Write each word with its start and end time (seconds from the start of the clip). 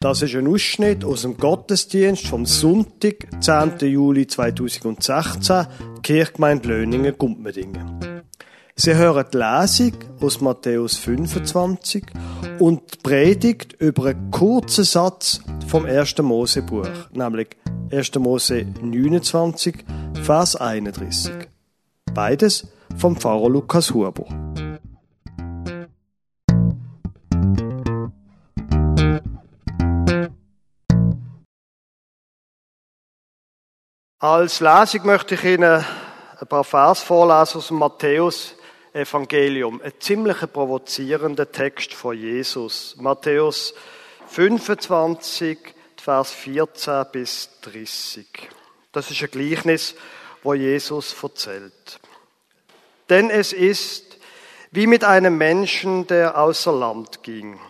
Das 0.00 0.22
ist 0.22 0.36
ein 0.36 0.46
Ausschnitt 0.46 1.04
aus 1.04 1.22
dem 1.22 1.36
Gottesdienst 1.36 2.28
vom 2.28 2.46
Sonntag, 2.46 3.26
10. 3.40 3.78
Juli 3.80 4.28
2016, 4.28 5.66
Kirchgemeinde 6.04 6.68
Löningen, 6.68 7.18
Gumpmedingen. 7.18 8.22
Sie 8.76 8.94
hören 8.94 9.26
die 9.32 9.38
Lesung 9.38 9.94
aus 10.20 10.40
Matthäus 10.40 10.96
25 10.98 12.06
und 12.60 12.94
die 12.94 12.98
Predigt 13.02 13.72
über 13.80 14.10
einen 14.10 14.30
kurzen 14.30 14.84
Satz 14.84 15.40
vom 15.66 15.84
1. 15.84 16.18
Mosebuch, 16.18 17.10
nämlich 17.12 17.56
1. 17.90 18.14
Mose 18.20 18.66
29, 18.80 19.84
Vers 20.22 20.54
31. 20.54 21.32
Beides 22.14 22.68
vom 22.96 23.16
Pfarrer 23.16 23.50
Lukas 23.50 23.92
Huber. 23.92 24.47
Als 34.20 34.58
Lesung 34.58 35.06
möchte 35.06 35.36
ich 35.36 35.44
Ihnen 35.44 35.84
ein 36.40 36.46
paar 36.48 36.64
Vers 36.64 37.02
vorlesen 37.02 37.58
aus 37.58 37.68
dem 37.68 37.76
Matthäus 37.76 38.56
Evangelium. 38.92 39.80
Ein 39.80 39.92
ziemlich 40.00 40.38
provozierender 40.52 41.52
Text 41.52 41.94
von 41.94 42.18
Jesus. 42.18 42.96
Matthäus 42.98 43.74
25, 44.26 45.56
Vers 46.02 46.32
14 46.32 47.06
bis 47.12 47.60
30. 47.62 48.26
Das 48.90 49.08
ist 49.08 49.22
ein 49.22 49.30
Gleichnis, 49.30 49.94
wo 50.42 50.52
Jesus 50.52 51.14
erzählt. 51.22 52.00
Denn 53.08 53.30
es 53.30 53.52
ist 53.52 54.18
wie 54.72 54.88
mit 54.88 55.04
einem 55.04 55.38
Menschen, 55.38 56.08
der 56.08 56.36
außer 56.36 56.72
Land 56.72 57.22
ging. 57.22 57.60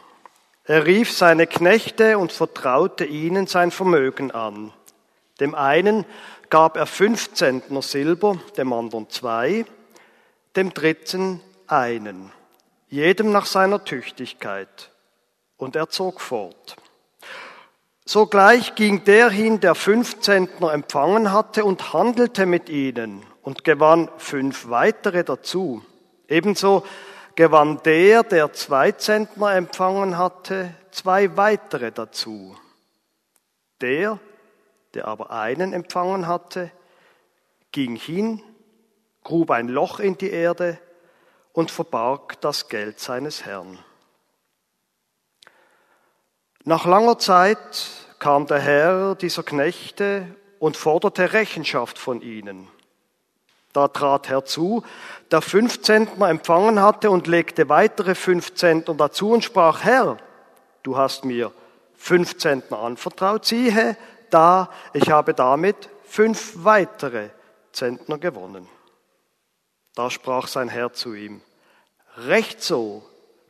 Er 0.64 0.86
rief 0.86 1.12
seine 1.12 1.46
Knechte 1.46 2.16
und 2.16 2.32
vertraute 2.32 3.04
ihnen 3.04 3.46
sein 3.46 3.70
Vermögen 3.70 4.30
an. 4.30 4.72
Dem 5.40 5.54
einen 5.54 6.04
gab 6.50 6.76
er 6.76 6.86
fünf 6.86 7.34
Zentner 7.34 7.82
Silber, 7.82 8.38
dem 8.56 8.72
anderen 8.72 9.08
zwei, 9.10 9.64
dem 10.56 10.72
dritten 10.72 11.40
einen, 11.66 12.32
jedem 12.88 13.30
nach 13.32 13.46
seiner 13.46 13.84
Tüchtigkeit. 13.84 14.90
Und 15.56 15.76
er 15.76 15.88
zog 15.88 16.20
fort. 16.20 16.76
Sogleich 18.04 18.74
ging 18.74 19.04
der 19.04 19.28
hin, 19.28 19.60
der 19.60 19.74
fünf 19.74 20.20
Zentner 20.20 20.72
empfangen 20.72 21.32
hatte 21.32 21.64
und 21.64 21.92
handelte 21.92 22.46
mit 22.46 22.68
ihnen 22.70 23.22
und 23.42 23.64
gewann 23.64 24.08
fünf 24.16 24.70
weitere 24.70 25.24
dazu. 25.24 25.82
Ebenso 26.26 26.84
gewann 27.34 27.82
der, 27.84 28.22
der 28.22 28.52
zwei 28.52 28.92
Zentner 28.92 29.54
empfangen 29.54 30.16
hatte, 30.16 30.74
zwei 30.90 31.36
weitere 31.36 31.92
dazu. 31.92 32.56
Der, 33.80 34.18
der 34.94 35.06
aber 35.06 35.30
einen 35.30 35.72
empfangen 35.72 36.26
hatte, 36.26 36.70
ging 37.72 37.96
hin, 37.96 38.42
grub 39.24 39.50
ein 39.50 39.68
Loch 39.68 40.00
in 40.00 40.16
die 40.16 40.30
Erde 40.30 40.78
und 41.52 41.70
verbarg 41.70 42.40
das 42.40 42.68
Geld 42.68 43.00
seines 43.00 43.44
Herrn. 43.44 43.78
Nach 46.64 46.84
langer 46.86 47.18
Zeit 47.18 47.90
kam 48.18 48.46
der 48.46 48.60
Herr 48.60 49.14
dieser 49.14 49.42
Knechte 49.42 50.26
und 50.58 50.76
forderte 50.76 51.32
Rechenschaft 51.32 51.98
von 51.98 52.20
ihnen. 52.20 52.68
Da 53.72 53.88
trat 53.88 54.28
herzu, 54.28 54.82
der 55.30 55.40
fünf 55.40 55.82
Zentner 55.82 56.28
empfangen 56.28 56.80
hatte 56.80 57.10
und 57.10 57.26
legte 57.26 57.68
weitere 57.68 58.14
fünf 58.14 58.54
Zentner 58.54 58.94
dazu 58.94 59.30
und 59.30 59.44
sprach, 59.44 59.84
Herr, 59.84 60.16
du 60.82 60.96
hast 60.96 61.24
mir 61.24 61.52
fünf 61.96 62.38
Zentner 62.38 62.78
anvertraut, 62.78 63.44
siehe, 63.44 63.96
da, 64.30 64.70
ich 64.92 65.10
habe 65.10 65.34
damit 65.34 65.88
fünf 66.04 66.52
weitere 66.64 67.30
Zentner 67.72 68.18
gewonnen. 68.18 68.68
Da 69.94 70.10
sprach 70.10 70.46
sein 70.46 70.68
Herr 70.68 70.92
zu 70.92 71.14
ihm, 71.14 71.40
Recht 72.16 72.62
so, 72.62 73.04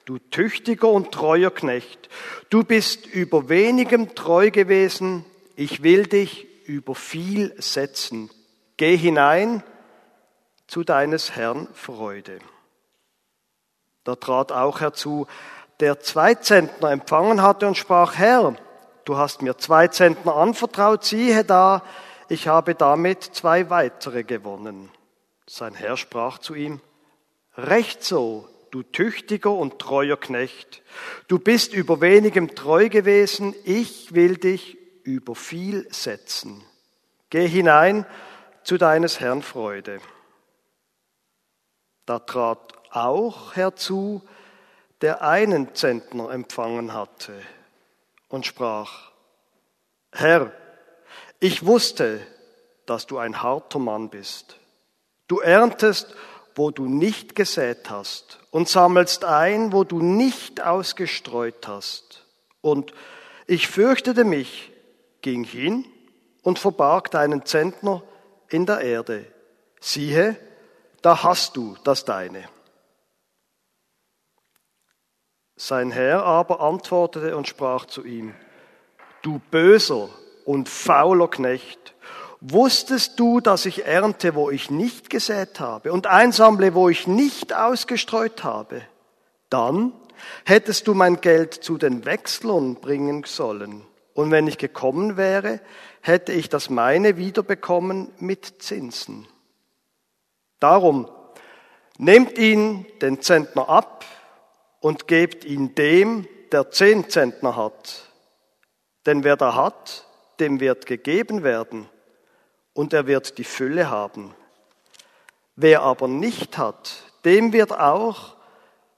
du 0.04 0.18
tüchtiger 0.18 0.88
und 0.88 1.12
treuer 1.12 1.50
Knecht, 1.50 2.08
du 2.50 2.64
bist 2.64 3.06
über 3.06 3.48
wenigem 3.48 4.14
treu 4.14 4.50
gewesen, 4.50 5.24
ich 5.56 5.82
will 5.82 6.06
dich 6.06 6.46
über 6.66 6.94
viel 6.94 7.54
setzen. 7.60 8.30
Geh 8.76 8.96
hinein 8.96 9.62
zu 10.66 10.84
deines 10.84 11.34
Herrn 11.34 11.68
Freude. 11.74 12.38
Da 14.04 14.14
trat 14.16 14.52
auch 14.52 14.80
herzu, 14.80 15.26
der 15.80 16.00
zwei 16.00 16.34
Zentner 16.34 16.90
empfangen 16.90 17.42
hatte 17.42 17.66
und 17.66 17.76
sprach, 17.76 18.16
Herr, 18.16 18.56
Du 19.08 19.16
hast 19.16 19.40
mir 19.40 19.56
zwei 19.56 19.88
Zentner 19.88 20.36
anvertraut, 20.36 21.02
siehe 21.02 21.42
da, 21.42 21.82
ich 22.28 22.46
habe 22.46 22.74
damit 22.74 23.22
zwei 23.22 23.70
weitere 23.70 24.22
gewonnen. 24.22 24.90
Sein 25.48 25.74
Herr 25.74 25.96
sprach 25.96 26.36
zu 26.36 26.54
ihm, 26.54 26.82
Recht 27.56 28.04
so, 28.04 28.50
du 28.70 28.82
tüchtiger 28.82 29.50
und 29.50 29.78
treuer 29.78 30.18
Knecht. 30.18 30.82
Du 31.26 31.38
bist 31.38 31.72
über 31.72 32.02
wenigem 32.02 32.54
treu 32.54 32.90
gewesen, 32.90 33.54
ich 33.64 34.14
will 34.14 34.36
dich 34.36 34.76
über 35.04 35.34
viel 35.34 35.88
setzen. 35.90 36.62
Geh 37.30 37.48
hinein 37.48 38.04
zu 38.62 38.76
deines 38.76 39.20
Herrn 39.20 39.40
Freude. 39.40 40.00
Da 42.04 42.18
trat 42.18 42.74
auch 42.90 43.56
herzu, 43.56 44.20
der 45.00 45.22
einen 45.22 45.74
Zentner 45.74 46.28
empfangen 46.30 46.92
hatte 46.92 47.32
und 48.28 48.46
sprach, 48.46 49.10
Herr, 50.12 50.52
ich 51.40 51.64
wusste, 51.66 52.20
dass 52.86 53.06
du 53.06 53.18
ein 53.18 53.42
harter 53.42 53.78
Mann 53.78 54.08
bist. 54.08 54.56
Du 55.26 55.40
erntest, 55.40 56.14
wo 56.54 56.70
du 56.70 56.86
nicht 56.86 57.34
gesät 57.34 57.90
hast 57.90 58.40
und 58.50 58.68
sammelst 58.68 59.24
ein, 59.24 59.72
wo 59.72 59.84
du 59.84 60.00
nicht 60.00 60.60
ausgestreut 60.60 61.68
hast. 61.68 62.24
Und 62.60 62.92
ich 63.46 63.68
fürchtete 63.68 64.24
mich, 64.24 64.72
ging 65.22 65.44
hin 65.44 65.84
und 66.42 66.58
verbarg 66.58 67.10
deinen 67.10 67.44
Zentner 67.44 68.02
in 68.48 68.66
der 68.66 68.80
Erde. 68.80 69.26
Siehe, 69.80 70.36
da 71.02 71.22
hast 71.22 71.56
du 71.56 71.76
das 71.84 72.04
deine. 72.04 72.48
Sein 75.60 75.90
Herr 75.90 76.22
aber 76.22 76.60
antwortete 76.60 77.36
und 77.36 77.48
sprach 77.48 77.84
zu 77.84 78.04
ihm, 78.04 78.32
du 79.22 79.40
böser 79.50 80.08
und 80.44 80.68
fauler 80.68 81.26
Knecht, 81.26 81.94
wusstest 82.40 83.18
du, 83.18 83.40
dass 83.40 83.66
ich 83.66 83.84
ernte, 83.84 84.36
wo 84.36 84.50
ich 84.50 84.70
nicht 84.70 85.10
gesät 85.10 85.58
habe 85.58 85.92
und 85.92 86.06
einsammle, 86.06 86.74
wo 86.74 86.88
ich 86.88 87.08
nicht 87.08 87.52
ausgestreut 87.52 88.44
habe? 88.44 88.82
Dann 89.50 89.92
hättest 90.44 90.86
du 90.86 90.94
mein 90.94 91.20
Geld 91.20 91.54
zu 91.54 91.76
den 91.76 92.04
Wechslern 92.04 92.76
bringen 92.76 93.24
sollen. 93.26 93.84
Und 94.14 94.30
wenn 94.30 94.46
ich 94.46 94.58
gekommen 94.58 95.16
wäre, 95.16 95.60
hätte 96.02 96.32
ich 96.32 96.48
das 96.48 96.70
meine 96.70 97.16
wiederbekommen 97.16 98.12
mit 98.20 98.62
Zinsen. 98.62 99.26
Darum 100.60 101.08
nehmt 101.98 102.38
ihn, 102.38 102.86
den 103.02 103.20
Zentner, 103.20 103.68
ab 103.68 104.04
und 104.80 105.08
gebt 105.08 105.44
ihn 105.44 105.74
dem, 105.74 106.26
der 106.52 106.70
zehn 106.70 107.08
Zentner 107.08 107.56
hat. 107.56 108.04
Denn 109.06 109.24
wer 109.24 109.36
da 109.36 109.54
hat, 109.54 110.06
dem 110.40 110.60
wird 110.60 110.86
gegeben 110.86 111.42
werden 111.42 111.88
und 112.72 112.92
er 112.92 113.06
wird 113.06 113.38
die 113.38 113.44
Fülle 113.44 113.90
haben. 113.90 114.34
Wer 115.56 115.82
aber 115.82 116.06
nicht 116.06 116.58
hat, 116.58 117.02
dem 117.24 117.52
wird 117.52 117.72
auch, 117.72 118.36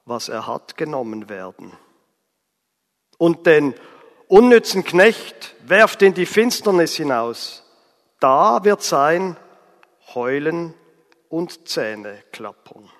was 0.04 0.28
er 0.28 0.46
hat, 0.46 0.76
genommen 0.76 1.28
werden. 1.28 1.72
Und 3.16 3.46
den 3.46 3.74
unnützen 4.28 4.84
Knecht 4.84 5.54
werft 5.66 6.02
in 6.02 6.14
die 6.14 6.26
Finsternis 6.26 6.96
hinaus. 6.96 7.64
Da 8.18 8.64
wird 8.64 8.82
sein 8.82 9.36
Heulen 10.14 10.74
und 11.28 11.68
Zähne 11.68 12.22
klappern. 12.32 12.90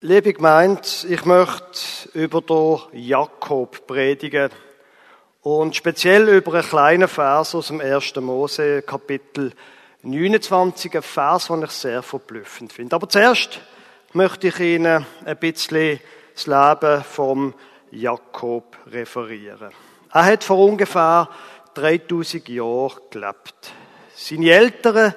Liebe 0.00 0.32
Gemeinde, 0.32 0.82
ich 1.08 1.24
möchte 1.24 2.08
über 2.14 2.40
den 2.40 3.02
Jakob 3.02 3.84
predigen 3.88 4.48
und 5.42 5.74
speziell 5.74 6.28
über 6.28 6.54
einen 6.54 6.62
kleinen 6.62 7.08
Vers 7.08 7.56
aus 7.56 7.66
dem 7.66 7.80
1. 7.80 8.14
Mose, 8.20 8.82
Kapitel 8.82 9.52
29, 10.02 10.94
ein 10.94 11.02
Vers, 11.02 11.48
den 11.48 11.64
ich 11.64 11.72
sehr 11.72 12.04
verblüffend 12.04 12.72
finde. 12.72 12.94
Aber 12.94 13.08
zuerst 13.08 13.58
möchte 14.12 14.46
ich 14.46 14.60
Ihnen 14.60 15.04
ein 15.24 15.36
bisschen 15.36 15.98
das 16.32 16.46
Leben 16.46 17.02
vom 17.02 17.54
Jakob 17.90 18.76
referieren. 18.92 19.72
Er 20.12 20.24
hat 20.26 20.44
vor 20.44 20.58
ungefähr 20.58 21.28
3000 21.74 22.48
Jahren 22.48 23.00
gelebt. 23.10 23.72
Seine 24.14 24.50
Eltern, 24.52 25.14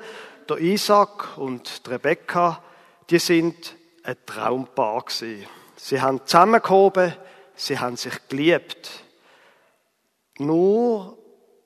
der 0.50 0.57
Isaac 0.57 1.38
und 1.38 1.86
die 1.86 1.89
Rebekka, 1.92 2.63
die 3.12 3.19
sind 3.19 3.75
ein 4.03 4.18
Traumpaar 4.25 5.01
gewesen. 5.03 5.48
Sie 5.75 6.01
haben 6.01 6.25
zusammengehoben, 6.25 7.15
sie 7.56 7.80
haben 7.80 7.98
sich 7.98 8.13
geliebt. 8.27 9.03
Nur, 10.38 11.18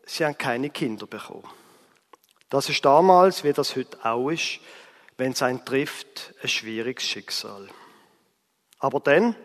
sie 0.06 0.26
haben 0.26 0.38
keine 0.38 0.70
Kinder 0.70 1.08
bekommen. 1.08 1.48
Das 2.50 2.70
ist 2.70 2.86
damals, 2.86 3.44
wie 3.44 3.54
das 3.54 3.76
heute 3.76 3.98
auch 4.04 4.30
ist, 4.30 4.60
wenn 5.18 5.32
es 5.32 5.42
einen 5.42 5.64
trifft, 5.66 6.34
ein 6.42 6.50
schwieriges 6.50 7.06
Schicksal. 7.06 7.68
Aber 8.80 9.00
dann, 9.00 9.36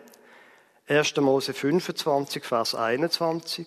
1. 0.89 1.17
Mose 1.17 1.55
25, 1.55 2.45
Vers 2.45 2.75
21, 2.75 3.67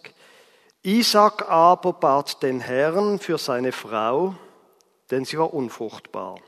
Isaac 0.84 1.50
aber 1.50 1.94
bat 1.94 2.44
den 2.44 2.60
Herrn 2.60 3.20
für 3.20 3.38
seine 3.38 3.72
Frau, 3.72 4.36
denn 5.10 5.24
sie 5.24 5.40
war 5.40 5.54
unfruchtbar. 5.54 6.40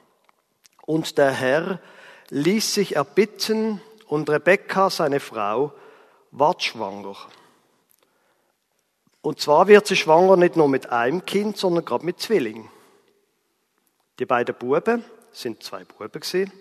Und 0.86 1.18
der 1.18 1.32
Herr 1.32 1.80
ließ 2.30 2.74
sich 2.74 2.96
erbitten, 2.96 3.82
und 4.08 4.30
Rebekka, 4.30 4.90
seine 4.90 5.20
Frau, 5.20 5.74
ward 6.32 6.64
schwanger. 6.64 7.16
Und 9.22 9.40
zwar 9.40 9.68
wird 9.68 9.88
sie 9.88 9.96
schwanger 9.96 10.38
nicht 10.38 10.56
nur 10.56 10.68
mit 10.68 10.92
einem 10.92 11.26
Kind, 11.26 11.58
sondern 11.58 11.86
gerade 11.86 12.06
mit 12.06 12.20
Zwillingen. 12.20 12.70
Die 14.20 14.26
beiden 14.26 14.56
Buben 14.56 15.04
sind 15.32 15.64
zwei 15.64 15.84
Buben 15.84 16.12
gewesen. 16.12 16.52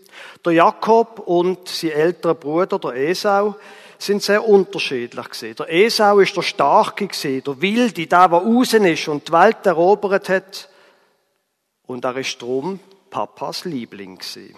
Der 0.44 0.52
Jakob 0.52 1.20
und 1.20 1.68
sein 1.68 1.90
älterer 1.90 2.34
Bruder, 2.34 2.78
der 2.78 2.96
Esau, 2.96 3.56
sind 3.98 4.22
sehr 4.22 4.46
unterschiedlich 4.46 5.28
gewesen. 5.28 5.56
Der 5.56 5.72
Esau 5.72 6.18
ist 6.18 6.36
der 6.36 6.42
Starke 6.42 7.06
gewesen, 7.06 7.44
der 7.44 7.60
Wilde, 7.60 8.06
der, 8.06 8.28
der 8.28 8.38
außen 8.38 8.84
ist 8.84 9.08
und 9.08 9.28
die 9.28 9.32
Welt 9.32 9.64
erobert 9.66 10.28
hat. 10.28 10.68
Und 11.86 12.04
er 12.04 12.16
ist 12.16 12.40
drum 12.40 12.80
Papas 13.10 13.64
Liebling 13.66 14.18
gewesen. 14.18 14.56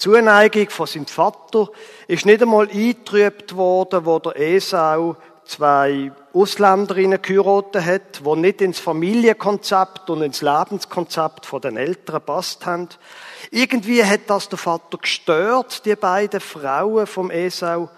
Zuneigung 0.00 0.70
von 0.70 0.86
seinem 0.86 1.06
Vater 1.06 1.68
ist 2.08 2.24
nicht 2.24 2.40
einmal 2.40 2.70
eingetrübt 2.70 3.54
worden, 3.54 4.06
wo 4.06 4.18
der 4.18 4.34
Esau 4.34 5.14
zwei 5.44 6.10
Ausländerinnen 6.32 7.20
geheiratet 7.20 7.84
hat, 7.84 8.24
die 8.24 8.36
nicht 8.36 8.62
ins 8.62 8.78
Familienkonzept 8.78 10.08
und 10.08 10.22
ins 10.22 10.40
Lebenskonzept 10.40 11.44
von 11.44 11.60
den 11.60 11.76
Eltern 11.76 12.22
passt 12.24 12.64
haben. 12.64 12.88
Irgendwie 13.50 14.02
hat 14.02 14.22
das 14.28 14.48
der 14.48 14.56
Vater 14.56 14.96
gestört, 14.96 15.84
die 15.84 15.96
beiden 15.96 16.40
Frauen 16.40 17.06
vom 17.06 17.30
Esau, 17.30 17.90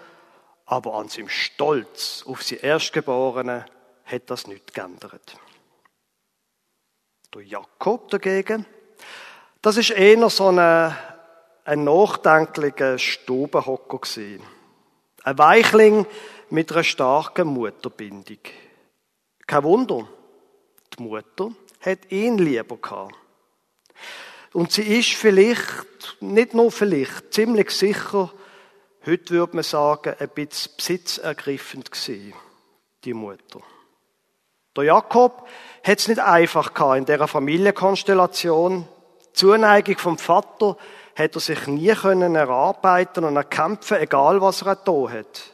aber 0.65 0.95
an 0.95 1.07
seinem 1.07 1.29
Stolz 1.29 2.25
auf 2.27 2.43
sie 2.43 2.57
Erstgeborene 2.57 3.65
hat 4.03 4.29
das 4.29 4.47
nicht 4.47 4.73
geändert. 4.73 5.37
Der 7.33 7.43
Jakob 7.43 8.09
dagegen, 8.09 8.65
das 9.61 9.77
ist 9.77 9.91
eher 9.91 10.29
so 10.29 10.49
eine, 10.49 10.97
ein 11.65 11.83
nachdenklicher 11.83 12.97
Stubenhocker 12.97 13.99
gewesen. 13.99 14.41
Ein 15.23 15.37
Weichling 15.37 16.05
mit 16.49 16.71
einer 16.71 16.83
starken 16.83 17.47
Mutterbindung. 17.47 18.39
Kein 19.47 19.63
Wunder, 19.63 20.07
die 20.97 21.03
Mutter 21.03 21.51
hat 21.81 22.11
ihn 22.11 22.37
lieber 22.37 22.77
gehabt. 22.77 23.15
Und 24.51 24.71
sie 24.71 24.99
ist 24.99 25.13
vielleicht, 25.13 26.17
nicht 26.19 26.53
nur 26.53 26.71
vielleicht, 26.71 27.33
ziemlich 27.33 27.71
sicher, 27.71 28.31
heute 29.05 29.33
würde 29.33 29.55
man 29.55 29.63
sagen, 29.63 30.15
ein 30.19 30.29
bisschen 30.29 30.73
besitzergriffend 30.77 31.91
gewesen, 31.91 32.33
die 33.03 33.13
Mutter. 33.13 33.61
Der 34.75 34.83
Jakob 34.85 35.47
hat 35.83 35.99
es 35.99 36.07
nicht 36.07 36.19
einfach 36.19 36.73
gehabt 36.73 36.97
in 36.97 37.05
dieser 37.05 37.27
Familienkonstellation. 37.27 38.87
Die 39.27 39.33
Zuneigung 39.33 39.97
vom 39.97 40.17
Vater 40.17 40.77
hat 41.15 41.35
er 41.35 41.41
sich 41.41 41.67
nie 41.67 41.93
können 41.93 42.35
erarbeiten 42.35 43.23
und 43.23 43.35
erkämpfen, 43.35 43.97
egal 43.97 44.41
was 44.41 44.61
er 44.63 44.75
da 44.75 45.09
hat. 45.09 45.53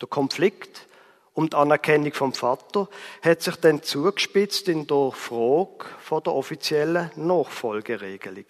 Der 0.00 0.08
Konflikt 0.08 0.86
um 1.34 1.50
die 1.50 1.56
Anerkennung 1.56 2.12
vom 2.14 2.32
Vater 2.32 2.88
hat 3.22 3.42
sich 3.42 3.56
dann 3.56 3.82
zugespitzt 3.82 4.68
in 4.68 4.86
der 4.86 5.12
Frage 5.12 5.84
von 6.00 6.22
der 6.22 6.34
offiziellen 6.34 7.10
Nachfolgeregelung. 7.16 8.46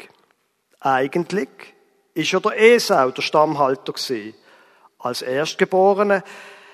Eigentlich 0.80 1.48
ist 2.14 2.30
ja 2.30 2.40
der 2.40 2.60
Esau 2.60 3.10
der 3.10 3.22
Stammhalter 3.22 3.92
gewesen. 3.92 4.34
Als 4.98 5.22
Erstgeborener 5.22 6.22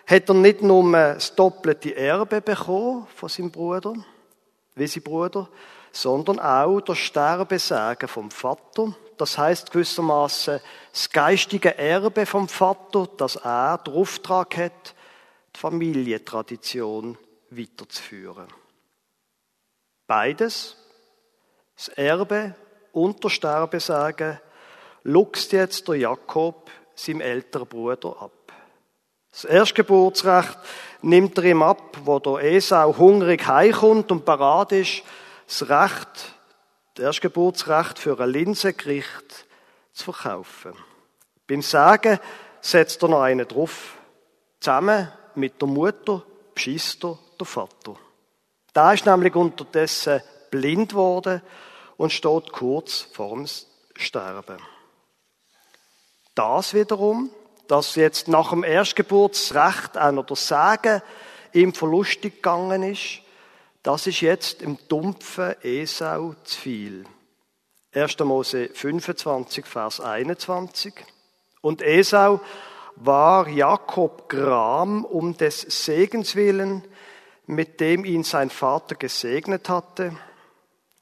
hat 0.07 0.29
er 0.29 0.35
nicht 0.35 0.63
nur 0.63 0.93
das 0.93 1.35
doppelte 1.35 1.97
Erbe 1.97 2.41
bekommen 2.41 3.07
von 3.15 3.29
seinem 3.29 3.51
Bruder, 3.51 3.95
wie 4.75 4.87
sein 4.87 5.03
Bruder, 5.03 5.49
sondern 5.93 6.41
auch 6.41 6.81
das 6.81 6.99
Sterbesagen 6.99 8.09
vom 8.09 8.31
Vater. 8.31 8.95
Das 9.19 9.39
heißt 9.39 9.71
gewissermaßen 9.71 10.61
das 10.91 11.11
geistige 11.11 11.77
Erbe 11.79 12.27
vom 12.27 12.49
Vater, 12.49 13.09
dass 13.17 13.37
er 13.37 13.79
den 13.79 13.95
Auftrag 13.95 14.57
hat, 14.57 14.95
die 15.55 15.61
Familientradition 15.61 17.19
weiterzuführen. 17.51 18.49
Beides, 20.07 20.77
das 21.77 21.89
Erbe 21.89 22.55
und 22.93 23.23
der 23.23 23.29
Sterbesagen, 23.29 24.41
luchst 25.05 25.53
jetzt 25.53 25.89
der 25.89 25.97
Jakob 25.97 26.71
seinem 26.95 27.21
älteren 27.21 27.67
Bruder 27.67 28.17
ab. 28.21 28.33
Das 29.31 29.45
Erstgeburtsrecht 29.45 30.59
nimmt 31.01 31.39
er 31.39 31.45
ihm 31.45 31.63
ab, 31.63 31.99
wo 32.05 32.19
der 32.19 32.53
Esau 32.53 32.97
hungrig 32.97 33.47
heimkommt 33.47 34.13
und 34.13 34.25
parat 34.25 34.73
ist, 34.73 35.03
das 35.61 35.69
Recht, 35.69 36.35
das 36.95 37.05
Erstgeburtsrecht 37.05 37.99
für 37.99 38.19
ein 38.19 38.31
Linsengericht 38.31 39.47
zu 39.93 40.13
verkaufen. 40.13 40.73
Beim 41.47 41.63
Sagen 41.63 42.19
setzt 42.61 43.03
er 43.03 43.09
noch 43.09 43.23
einen 43.23 43.47
drauf. 43.47 43.97
Zusammen 44.61 45.13
mit 45.35 45.61
der 45.61 45.69
Mutter 45.69 46.23
beschisst 46.55 47.05
er 47.05 47.19
der 47.39 47.47
Vater. 47.47 47.97
Da 48.73 48.93
ist 48.93 49.05
nämlich 49.05 49.35
unterdessen 49.35 50.23
blind 50.51 50.91
geworden 50.91 51.43
und 51.97 52.13
steht 52.13 52.53
kurz 52.53 53.09
vorm 53.13 53.47
Sterben. 53.97 54.59
Das 56.35 56.73
wiederum 56.73 57.31
dass 57.73 57.95
jetzt 57.95 58.29
nach 58.29 58.51
dem 58.51 58.65
Erstgeburtsrecht 58.65 59.97
einer 59.97 60.23
der 60.23 60.37
Sagen 60.37 61.01
ihm 61.55 61.73
verlustig 61.73 62.43
gegangen 62.43 62.83
ist, 62.83 63.22
das 63.83 64.07
ist 64.07 64.21
jetzt 64.21 64.63
im 64.63 64.79
dumpfen 64.89 65.55
Esau 65.63 66.35
zu 66.45 66.59
viel. 66.59 67.05
1. 67.95 68.19
Mose 68.21 68.71
25, 68.73 69.67
Vers 69.67 70.01
21. 70.01 70.95
Und 71.61 71.83
Esau 71.83 72.41
war 72.97 73.49
Jakob 73.49 74.29
Gram 74.29 75.05
um 75.05 75.37
des 75.37 75.61
Segens 75.61 76.37
willen, 76.37 76.85
mit 77.47 77.81
dem 77.81 78.05
ihn 78.05 78.23
sein 78.23 78.51
Vater 78.51 78.95
gesegnet 78.95 79.69
hatte. 79.69 80.17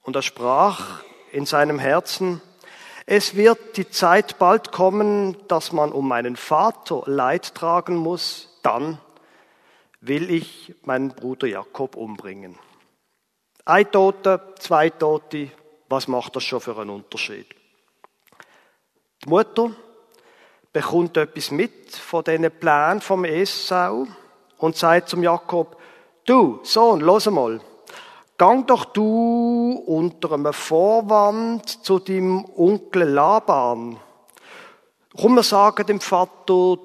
Und 0.02 0.16
er 0.16 0.23
sprach 0.23 1.02
in 1.33 1.47
seinem 1.47 1.78
Herzen, 1.78 2.40
es 3.07 3.35
wird 3.35 3.76
die 3.76 3.90
Zeit 3.90 4.38
bald 4.38 4.73
kommen, 4.73 5.37
dass 5.49 5.73
man 5.73 5.93
um 5.93 6.09
meinen 6.09 6.37
Vater 6.37 7.02
Leid 7.07 7.54
tragen 7.54 7.97
muss, 7.97 8.49
dann 8.62 8.99
will 10.00 10.31
ich 10.31 10.75
meinen 10.85 11.11
Bruder 11.11 11.47
Jakob 11.47 11.97
umbringen. 11.97 12.59
Ein 13.64 13.90
Tote, 13.90 14.40
zwei 14.59 14.90
Tote, 14.90 15.50
was 15.88 16.09
macht 16.09 16.37
das 16.37 16.45
schon 16.45 16.61
für 16.61 16.76
einen 16.79 16.90
Unterschied? 16.90 17.47
Die 19.25 19.29
Mutter 19.29 19.71
bekommt 20.73 21.17
etwas 21.17 21.50
mit 21.50 21.95
von 21.95 22.25
diesen 22.25 22.50
Plänen 22.50 23.00
vom 23.00 23.25
Esau 23.25 24.07
und 24.59 24.76
sagt 24.76 25.09
zum 25.09 25.23
Jakob, 25.23 25.76
du, 26.25 26.61
Sohn, 26.62 27.00
los 27.00 27.26
mal, 27.26 27.61
Gang 28.40 28.67
doch 28.67 28.87
du 28.87 29.83
unter 29.85 30.33
einem 30.33 30.55
Vorwand 30.55 31.85
zu 31.85 31.99
deinem 31.99 32.47
Onkel 32.57 33.02
Laban. 33.02 33.99
Komm, 35.14 35.35
wir 35.35 35.43
sagen 35.43 35.87
dem 35.87 36.00
Vater, 36.00 36.79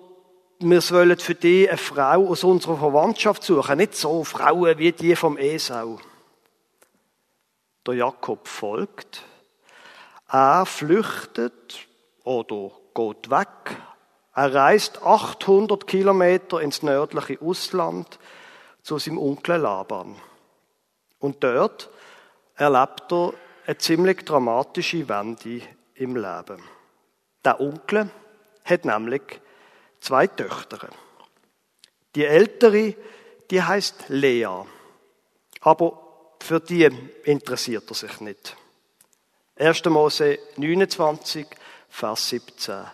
wir 0.60 0.82
sollen 0.82 1.18
für 1.18 1.36
dich 1.36 1.70
eine 1.70 1.78
Frau 1.78 2.28
aus 2.28 2.44
unserer 2.44 2.76
Verwandtschaft 2.76 3.42
suchen, 3.42 3.78
nicht 3.78 3.96
so 3.96 4.26
Frauen 4.26 4.78
wie 4.78 4.92
die 4.92 5.16
vom 5.16 5.38
Esau. 5.38 5.98
Der 7.86 7.94
Jakob 7.94 8.48
folgt. 8.48 9.24
Er 10.28 10.66
flüchtet 10.66 11.88
oder 12.24 12.72
geht 12.96 13.30
weg. 13.30 13.78
Er 14.34 14.54
reist 14.54 15.02
800 15.04 15.86
Kilometer 15.86 16.60
ins 16.62 16.82
nördliche 16.82 17.40
Ausland 17.42 18.20
zu 18.82 18.98
seinem 18.98 19.20
Onkel 19.20 19.58
Laban. 19.58 20.16
Und 21.20 21.44
dort 21.44 21.90
erlebt 22.56 23.12
er 23.12 23.34
eine 23.68 23.78
ziemlich 23.78 24.26
dramatische 24.26 25.08
Wende 25.08 25.62
im 25.94 26.16
Leben. 26.16 26.62
Der 27.44 27.62
Onkel 27.62 28.10
hat 28.64 28.86
nämlich 28.86 29.22
zwei 30.00 30.28
Töchter. 30.28 30.90
Die 32.16 32.26
ältere, 32.26 32.96
die 33.52 33.62
heißt 33.62 34.06
Lea. 34.10 34.48
Aber 35.62 36.05
für 36.46 36.60
die 36.60 36.88
interessiert 37.24 37.90
er 37.90 37.96
sich 37.96 38.22
nicht. 38.22 38.56
1. 39.58 39.86
Mose 39.86 40.38
29, 40.58 41.48
Vers 41.90 42.30
17. 42.30 42.86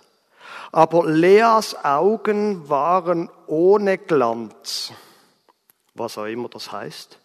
Aber 0.71 1.05
Leas 1.05 1.75
Augen 1.83 2.69
waren 2.69 3.29
ohne 3.47 3.97
Glanz, 3.97 4.93
was 5.95 6.17
auch 6.17 6.25
immer 6.25 6.47
das 6.47 6.71
heißt. 6.71 7.19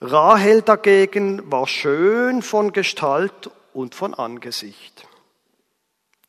Rahel 0.00 0.62
dagegen 0.62 1.50
war 1.50 1.66
schön 1.66 2.42
von 2.42 2.72
Gestalt 2.72 3.50
und 3.72 3.94
von 3.94 4.12
Angesicht. 4.14 5.08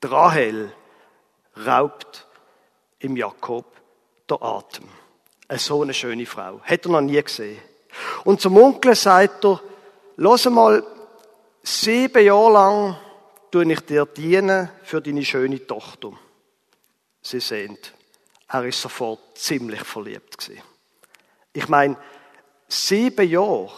Rahel 0.02 0.72
raubt 1.66 2.26
im 3.00 3.18
Jakob 3.18 3.66
der 4.30 4.42
Atem. 4.42 4.88
Eine 5.50 5.60
so 5.60 5.82
eine 5.82 5.94
schöne 5.94 6.26
Frau. 6.26 6.62
Hätte 6.64 6.90
er 6.90 6.94
noch 6.94 7.02
nie 7.02 7.22
gesehen. 7.22 7.69
Und 8.24 8.42
zum 8.42 8.58
Onkel 8.58 8.96
sagt 8.96 9.46
er, 9.46 9.62
lass 10.18 10.46
mal, 10.46 10.84
sieben 11.64 12.24
Jahre 12.24 12.52
lang 12.52 12.98
tue 13.52 13.72
ich 13.72 13.80
dir 13.82 14.06
dienen 14.06 14.70
für 14.84 15.02
deine 15.02 15.26
schöne 15.26 15.66
Tochter. 15.66 16.12
Sie 17.22 17.40
sehen, 17.40 17.78
er 18.48 18.66
ist 18.66 18.82
sofort 18.82 19.38
ziemlich 19.38 19.82
verliebt 19.82 20.38
gewesen. 20.38 20.62
Ich 21.54 21.68
meine, 21.68 21.98
sieben 22.68 23.28
Jahre, 23.28 23.72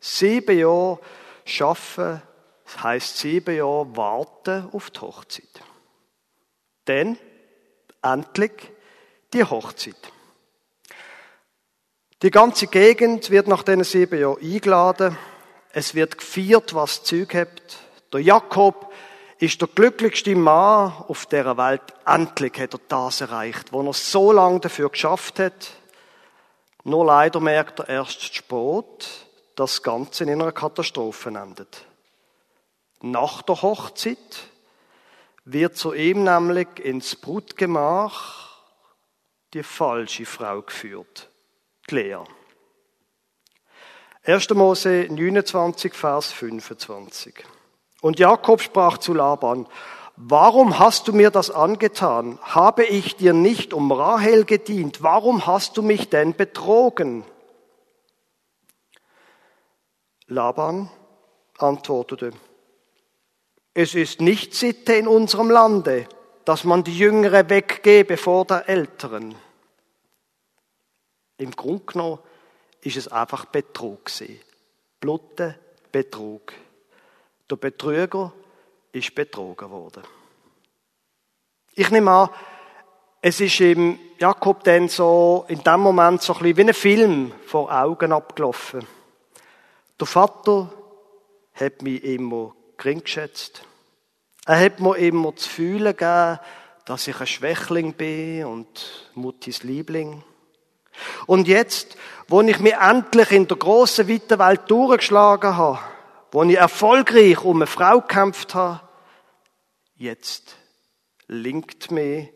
sieben 0.00 0.58
Jahre 0.58 1.00
schaffen, 1.44 2.22
das 2.64 2.82
heisst 2.82 3.18
sieben 3.18 3.56
Jahre 3.56 3.96
warten 3.96 4.68
auf 4.72 4.90
die 4.90 5.00
Hochzeit. 5.00 5.62
Dann, 6.84 7.18
endlich, 8.02 8.52
die 9.32 9.44
Hochzeit. 9.44 10.12
Die 12.22 12.32
ganze 12.32 12.66
Gegend 12.66 13.30
wird 13.30 13.46
nach 13.46 13.62
diesen 13.62 13.84
sieben 13.84 14.18
Jahren 14.18 14.42
eingeladen. 14.42 15.16
Es 15.70 15.94
wird 15.94 16.18
gefeiert, 16.18 16.74
was 16.74 17.04
Zeug 17.04 17.32
hat. 17.32 17.78
Der 18.12 18.18
Jakob 18.18 18.92
ist 19.38 19.60
der 19.60 19.68
glücklichste 19.68 20.34
Mann 20.34 20.92
auf 21.06 21.26
der 21.26 21.56
Welt. 21.56 21.94
Endlich 22.04 22.58
hat 22.58 22.74
er 22.74 22.80
das 22.88 23.20
erreicht, 23.20 23.72
wo 23.72 23.82
er 23.82 23.92
so 23.92 24.32
lange 24.32 24.58
dafür 24.58 24.90
geschafft 24.90 25.38
hat. 25.38 25.70
Nur 26.82 27.06
leider 27.06 27.38
merkt 27.38 27.78
er 27.78 27.88
erst 27.88 28.34
spät, 28.34 29.28
dass 29.54 29.74
das 29.74 29.82
Ganze 29.84 30.24
in 30.24 30.30
einer 30.30 30.50
Katastrophe 30.50 31.28
endet. 31.28 31.84
Nach 33.00 33.42
der 33.42 33.62
Hochzeit 33.62 34.48
wird 35.44 35.76
zu 35.76 35.92
ihm 35.92 36.24
nämlich 36.24 36.80
ins 36.80 37.14
Brutgemach 37.14 38.64
die 39.54 39.62
falsche 39.62 40.26
Frau 40.26 40.62
geführt 40.62 41.28
Lea. 41.90 42.18
1. 44.24 44.50
Mose 44.50 45.06
29, 45.08 45.94
Vers 45.94 46.32
25. 46.32 47.44
Und 48.00 48.18
Jakob 48.18 48.60
sprach 48.60 48.98
zu 48.98 49.14
Laban, 49.14 49.66
warum 50.16 50.78
hast 50.78 51.08
du 51.08 51.12
mir 51.12 51.30
das 51.30 51.50
angetan? 51.50 52.38
Habe 52.42 52.84
ich 52.84 53.16
dir 53.16 53.32
nicht 53.32 53.72
um 53.72 53.90
Rahel 53.90 54.44
gedient? 54.44 55.02
Warum 55.02 55.46
hast 55.46 55.76
du 55.76 55.82
mich 55.82 56.10
denn 56.10 56.34
betrogen? 56.34 57.24
Laban 60.26 60.90
antwortete, 61.56 62.32
es 63.72 63.94
ist 63.94 64.20
nicht 64.20 64.54
Sitte 64.54 64.92
in 64.92 65.08
unserem 65.08 65.50
Lande, 65.50 66.06
dass 66.44 66.64
man 66.64 66.84
die 66.84 66.98
Jüngere 66.98 67.48
weggebe 67.48 68.16
vor 68.16 68.44
der 68.44 68.68
Älteren. 68.68 69.34
Im 71.38 71.52
Grunde 71.52 71.84
genommen 71.84 72.18
ist 72.82 72.96
es 72.96 73.08
einfach 73.08 73.46
Betrug 73.46 74.04
gewesen. 74.04 74.40
Blutte 75.00 75.58
Betrug. 75.90 76.52
Der 77.48 77.56
Betrüger 77.56 78.32
ist 78.92 79.14
betrogen 79.14 79.70
worden. 79.70 80.02
Ich 81.74 81.90
nehme 81.90 82.10
an, 82.10 82.30
es 83.20 83.40
ist 83.40 83.60
im 83.60 83.98
Jakob 84.18 84.64
dann 84.64 84.88
so, 84.88 85.44
in 85.48 85.62
dem 85.62 85.80
Moment 85.80 86.22
so 86.22 86.34
ein 86.34 86.40
bisschen 86.40 86.56
wie 86.56 86.62
ein 86.62 86.74
Film 86.74 87.32
vor 87.46 87.72
Augen 87.72 88.12
abgelaufen. 88.12 88.86
Der 89.98 90.06
Vater 90.06 90.72
hat 91.54 91.82
mich 91.82 92.02
immer 92.04 92.54
gering 92.76 93.02
geschätzt. 93.02 93.62
Er 94.46 94.60
hat 94.60 94.80
mir 94.80 94.96
immer 94.96 95.34
zu 95.36 95.48
fühlen 95.48 95.96
gegeben, 95.96 96.38
dass 96.84 97.06
ich 97.06 97.20
ein 97.20 97.26
Schwächling 97.26 97.92
bin 97.92 98.44
und 98.44 99.10
Muttis 99.14 99.62
Liebling. 99.62 100.22
Und 101.26 101.48
jetzt, 101.48 101.96
wo 102.28 102.40
ich 102.42 102.58
mich 102.58 102.74
endlich 102.74 103.30
in 103.30 103.48
der 103.48 103.56
großen, 103.56 104.08
weiten 104.08 104.38
Welt 104.38 104.62
durchgeschlagen 104.68 105.56
habe, 105.56 105.80
wo 106.30 106.42
ich 106.42 106.56
erfolgreich 106.56 107.42
um 107.44 107.56
eine 107.56 107.66
Frau 107.66 108.00
gekämpft 108.00 108.54
habe, 108.54 108.80
jetzt 109.96 110.56
linkt 111.26 111.90
mir 111.90 112.28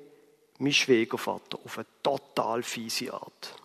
mein 0.59 0.73
Schwiegervater 0.73 1.59
auf 1.64 1.78
eine 1.78 1.87
total 2.02 2.62
fiese 2.62 3.12
Art. 3.12 3.57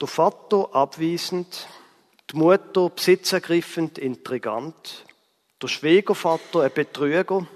Der 0.00 0.08
Vater 0.08 0.74
abweisend, 0.74 1.68
die 2.32 2.36
Mutter 2.36 2.88
besitzergriffend, 2.88 3.98
intrigant, 3.98 5.04
der 5.60 5.68
Schwiegervater 5.68 6.62
ein 6.62 6.72
Betrüger, 6.72 7.46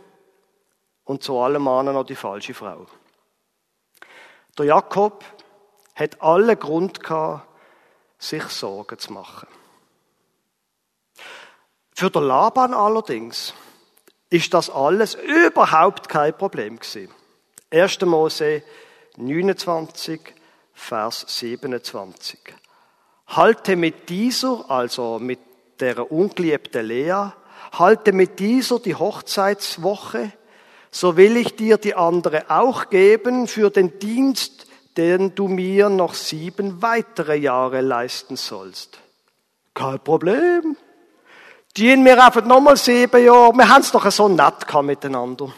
und 1.04 1.22
zu 1.22 1.38
allem 1.38 1.68
anderen 1.68 1.98
noch 1.98 2.06
die 2.06 2.14
falsche 2.14 2.54
Frau. 2.54 2.86
Der 4.58 4.66
Jakob 4.66 5.24
hat 5.94 6.20
alle 6.22 6.56
Grund 6.56 7.02
gehabt, 7.02 7.48
sich 8.18 8.44
Sorgen 8.44 8.98
zu 8.98 9.12
machen. 9.12 9.48
Für 11.94 12.10
den 12.10 12.24
Laban 12.24 12.74
allerdings 12.74 13.54
ist 14.30 14.54
das 14.54 14.70
alles 14.70 15.14
überhaupt 15.14 16.08
kein 16.08 16.36
Problem 16.36 16.78
gewesen. 16.78 17.12
1. 17.70 18.00
Mose 18.02 18.62
29, 19.16 20.20
Vers 20.72 21.24
27. 21.28 22.40
Halte 23.28 23.76
mit 23.76 24.08
dieser, 24.08 24.68
also 24.68 25.18
mit 25.18 25.38
der 25.80 26.10
ungeliebten 26.10 26.86
Lea, 26.86 27.32
halte 27.72 28.12
mit 28.12 28.38
dieser 28.40 28.80
die 28.80 28.94
Hochzeitswoche 28.94 30.32
so 30.94 31.16
will 31.16 31.36
ich 31.36 31.56
dir 31.56 31.76
die 31.76 31.96
andere 31.96 32.48
auch 32.48 32.88
geben 32.88 33.48
für 33.48 33.68
den 33.68 33.98
Dienst, 33.98 34.68
den 34.96 35.34
du 35.34 35.48
mir 35.48 35.88
noch 35.88 36.14
sieben 36.14 36.82
weitere 36.82 37.34
Jahre 37.34 37.80
leisten 37.80 38.36
sollst. 38.36 39.00
Kein 39.74 39.98
Problem. 39.98 40.76
Dien 41.76 42.04
mir 42.04 42.24
einfach 42.24 42.44
nochmal 42.44 42.76
sieben 42.76 43.24
Jahre. 43.24 43.52
Wir 43.54 43.68
haben 43.68 43.80
es 43.80 43.90
doch 43.90 44.08
so 44.12 44.28
nett 44.28 44.72
miteinander. 44.82 45.52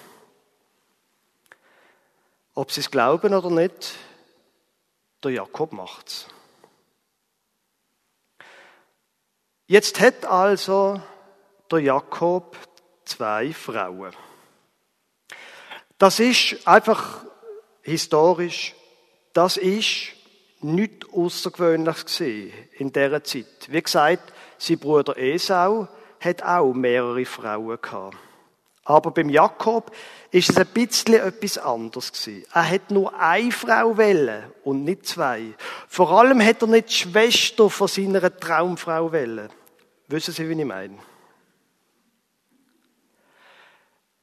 Ob 2.54 2.72
sie 2.72 2.80
es 2.80 2.90
glauben 2.90 3.34
oder 3.34 3.50
nicht, 3.50 3.92
der 5.22 5.32
Jakob 5.32 5.74
macht's. 5.74 6.28
Jetzt 9.66 10.00
hat 10.00 10.24
also 10.24 10.98
der 11.70 11.80
Jakob 11.80 12.56
zwei 13.04 13.52
Frauen. 13.52 14.14
Das 15.98 16.20
ist 16.20 16.66
einfach 16.66 17.24
historisch, 17.82 18.74
das 19.32 19.56
ist 19.56 20.12
nicht 20.60 21.06
außergewöhnlich 21.12 22.04
gewesen 22.04 22.52
in 22.72 22.92
dieser 22.92 23.22
Zeit. 23.24 23.68
Wie 23.68 23.82
gesagt, 23.82 24.32
sein 24.58 24.78
Bruder 24.78 25.16
Esau 25.16 25.88
hat 26.20 26.42
auch 26.42 26.72
mehrere 26.72 27.24
Frauen 27.24 27.78
gehabt. 27.80 28.16
Aber 28.84 29.10
beim 29.10 29.30
Jakob 29.30 29.90
ist 30.30 30.50
es 30.50 30.56
ein 30.56 30.66
bisschen 30.68 31.14
etwas 31.14 31.58
anderes 31.58 32.12
gewesen. 32.12 32.46
Er 32.52 32.70
hat 32.70 32.90
nur 32.90 33.18
eine 33.18 33.50
Frau 33.50 33.96
wählen 33.96 34.44
und 34.62 34.84
nicht 34.84 35.06
zwei. 35.06 35.54
Vor 35.88 36.10
allem 36.12 36.40
hat 36.40 36.62
er 36.62 36.68
nicht 36.68 36.90
die 36.90 36.94
Schwester 36.94 37.68
von 37.68 37.88
seiner 37.88 38.38
Traumfrau 38.38 39.10
wählen. 39.10 39.48
Wissen 40.06 40.32
Sie, 40.32 40.48
wie 40.48 40.60
ich 40.60 40.66
meine? 40.66 40.98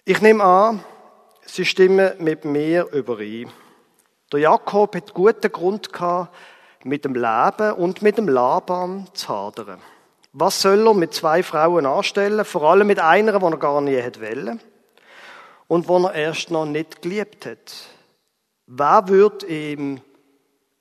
Ich 0.06 0.22
nehme 0.22 0.44
an, 0.44 0.84
Sie 1.46 1.66
stimmen 1.66 2.14
mit 2.20 2.46
mir 2.46 2.88
überein. 2.92 3.52
Der 4.32 4.40
Jakob 4.40 4.96
hat 4.96 5.14
guten 5.14 5.52
Grund 5.52 5.94
gehabt, 5.94 6.36
mit 6.84 7.06
dem 7.06 7.14
Leben 7.14 7.74
und 7.74 8.02
mit 8.02 8.18
dem 8.18 8.28
Laban 8.28 9.08
zu 9.14 9.30
hadern. 9.30 9.82
Was 10.32 10.62
soll 10.62 10.88
er 10.88 10.94
mit 10.94 11.14
zwei 11.14 11.44
Frauen 11.44 11.86
anstellen? 11.86 12.44
Vor 12.44 12.64
allem 12.64 12.88
mit 12.88 13.00
einer, 13.00 13.38
die 13.38 13.46
er 13.46 13.58
gar 13.58 13.82
nie 13.82 13.96
hätte 13.96 14.22
wollen. 14.22 14.60
Und 15.68 15.88
die 15.88 15.94
er 15.94 16.14
erst 16.14 16.50
noch 16.50 16.66
nicht 16.66 17.02
geliebt 17.02 17.46
hat. 17.46 17.74
Wer 18.66 19.08
würde 19.08 19.46
ihm 19.46 20.02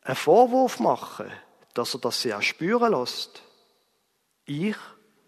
einen 0.04 0.16
Vorwurf 0.16 0.80
machen, 0.80 1.30
dass 1.74 1.94
er 1.94 2.00
das 2.00 2.24
ja 2.24 2.40
spüren 2.40 2.92
lässt? 2.92 3.42
Ich, 4.44 4.76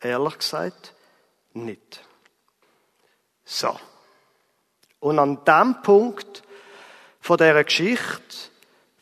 ehrlich 0.00 0.38
gesagt, 0.38 0.94
nicht. 1.52 2.00
So. 3.44 3.76
Und 5.04 5.18
an 5.18 5.44
dem 5.44 5.82
Punkt 5.82 6.42
von 7.20 7.36
dieser 7.36 7.62
Geschichte 7.62 8.22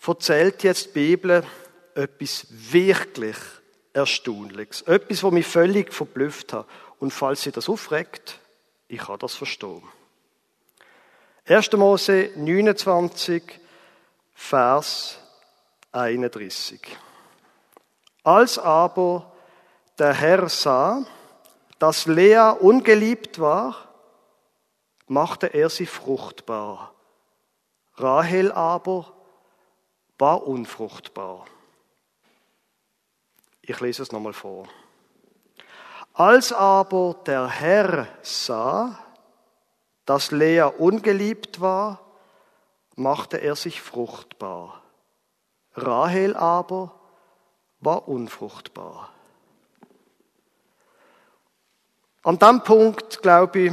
erzählt 0.04 0.64
jetzt 0.64 0.87
die 0.87 0.92
Bibel 0.94 1.44
etwas 1.94 2.49
wirklich 2.50 3.37
Erstaunliches. 3.92 4.82
Etwas, 4.82 5.23
was 5.23 5.30
mich 5.30 5.47
völlig 5.47 5.94
verblüfft 5.94 6.54
hat. 6.54 6.66
Und 6.99 7.12
falls 7.12 7.42
Sie 7.42 7.52
das 7.52 7.68
aufregt, 7.68 8.40
Ich 8.88 8.99
kann 8.99 9.21
das 9.21 9.37
verstehen. 9.37 9.85
1. 11.47 11.71
Mose 11.75 12.30
29, 12.35 13.61
Vers 14.35 15.18
31. 15.92 16.80
Als 18.25 18.59
aber 18.59 19.32
der 20.00 20.14
Herr 20.14 20.49
sah, 20.49 21.06
dass 21.78 22.06
Lea 22.06 22.54
ungeliebt 22.59 23.38
war, 23.38 23.92
machte 25.12 25.49
er 25.49 25.69
sie 25.69 25.87
fruchtbar. 25.87 26.95
Rahel 27.97 28.50
aber 28.50 29.12
war 30.19 30.47
unfruchtbar. 30.47 31.45
Ich 33.61 33.78
lese 33.81 34.02
es 34.02 34.11
nochmal 34.11 34.33
vor. 34.33 34.66
Als 36.14 36.52
aber 36.52 37.16
der 37.26 37.47
Herr 37.47 38.09
sah, 38.23 38.99
dass 40.07 40.31
Lea 40.31 40.62
ungeliebt 40.62 41.61
war, 41.61 42.00
machte 42.97 43.37
er 43.37 43.54
sich 43.54 43.83
fruchtbar. 43.83 44.83
Rahel 45.75 46.37
aber 46.37 46.95
war 47.81 48.09
unfruchtbar. 48.09 49.11
An 52.23 52.38
dem 52.38 52.62
Punkt 52.62 53.21
glaube 53.21 53.59
ich, 53.59 53.73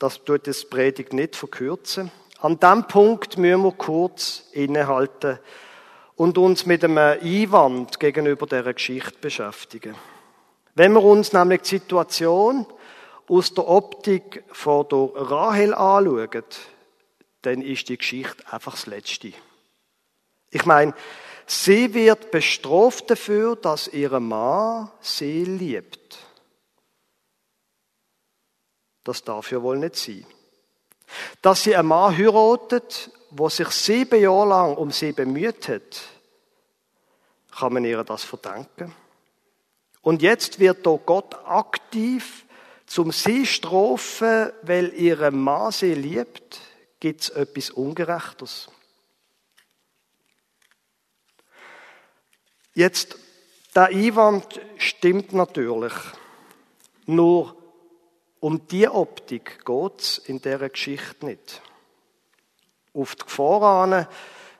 das 0.00 0.24
tut 0.24 0.46
das 0.46 0.64
Predigt 0.64 1.12
nicht 1.12 1.36
verkürzen. 1.36 2.10
An 2.40 2.58
dem 2.58 2.88
Punkt 2.88 3.36
müssen 3.36 3.62
wir 3.62 3.72
kurz 3.72 4.48
innehalten 4.52 5.38
und 6.16 6.38
uns 6.38 6.64
mit 6.64 6.82
einem 6.82 6.98
Einwand 6.98 8.00
gegenüber 8.00 8.46
der 8.46 8.72
Geschichte 8.72 9.18
beschäftigen. 9.20 9.94
Wenn 10.74 10.94
wir 10.94 11.04
uns 11.04 11.34
nämlich 11.34 11.62
die 11.62 11.68
Situation 11.68 12.66
aus 13.28 13.52
der 13.52 13.68
Optik 13.68 14.42
von 14.50 14.88
der 14.88 15.10
Rahel 15.14 15.74
anschauen, 15.74 16.44
dann 17.42 17.60
ist 17.60 17.88
die 17.90 17.98
Geschichte 17.98 18.42
einfach 18.50 18.72
das 18.72 18.86
Letzte. 18.86 19.34
Ich 20.50 20.64
meine, 20.64 20.94
sie 21.46 21.92
wird 21.92 22.30
bestraft 22.30 23.10
dafür, 23.10 23.54
dass 23.54 23.88
ihr 23.88 24.18
Mann 24.18 24.90
sie 25.00 25.44
liebt. 25.44 26.18
Das 29.10 29.24
darf 29.24 29.50
ja 29.50 29.60
wohl 29.60 29.76
nicht 29.76 29.96
sein. 29.96 30.24
Dass 31.42 31.64
sie 31.64 31.74
einen 31.74 31.88
Mann 31.88 32.16
heiratet, 32.16 33.10
wo 33.30 33.48
sich 33.48 33.68
sieben 33.70 34.22
Jahre 34.22 34.48
lang 34.48 34.76
um 34.76 34.92
sie 34.92 35.10
bemüht 35.10 35.66
hat, 35.66 36.00
kann 37.50 37.72
man 37.72 37.84
ihr 37.84 38.04
das 38.04 38.22
verdanken. 38.22 38.94
Und 40.00 40.22
jetzt 40.22 40.60
wird 40.60 40.86
da 40.86 40.96
Gott 41.04 41.34
aktiv 41.44 42.46
zum 42.86 43.10
sie 43.10 43.46
strafen, 43.46 44.52
weil 44.62 44.94
ihre 44.94 45.32
Mann 45.32 45.72
sie 45.72 45.94
liebt, 45.94 46.60
gibt 47.00 47.22
es 47.22 47.30
etwas 47.30 47.70
Ungerechtes. 47.70 48.68
Jetzt, 52.74 53.18
der 53.74 53.86
Einwand 53.86 54.60
stimmt 54.78 55.32
natürlich. 55.32 55.94
Nur 57.06 57.59
um 58.40 58.66
die 58.66 58.88
Optik 58.88 59.64
geht 59.64 60.00
es 60.00 60.18
in 60.18 60.40
dieser 60.40 60.68
Geschichte 60.70 61.26
nicht. 61.26 61.60
Auf 62.94 63.14
die 63.14 63.24
Gefahr 63.24 63.62
an, 63.84 64.06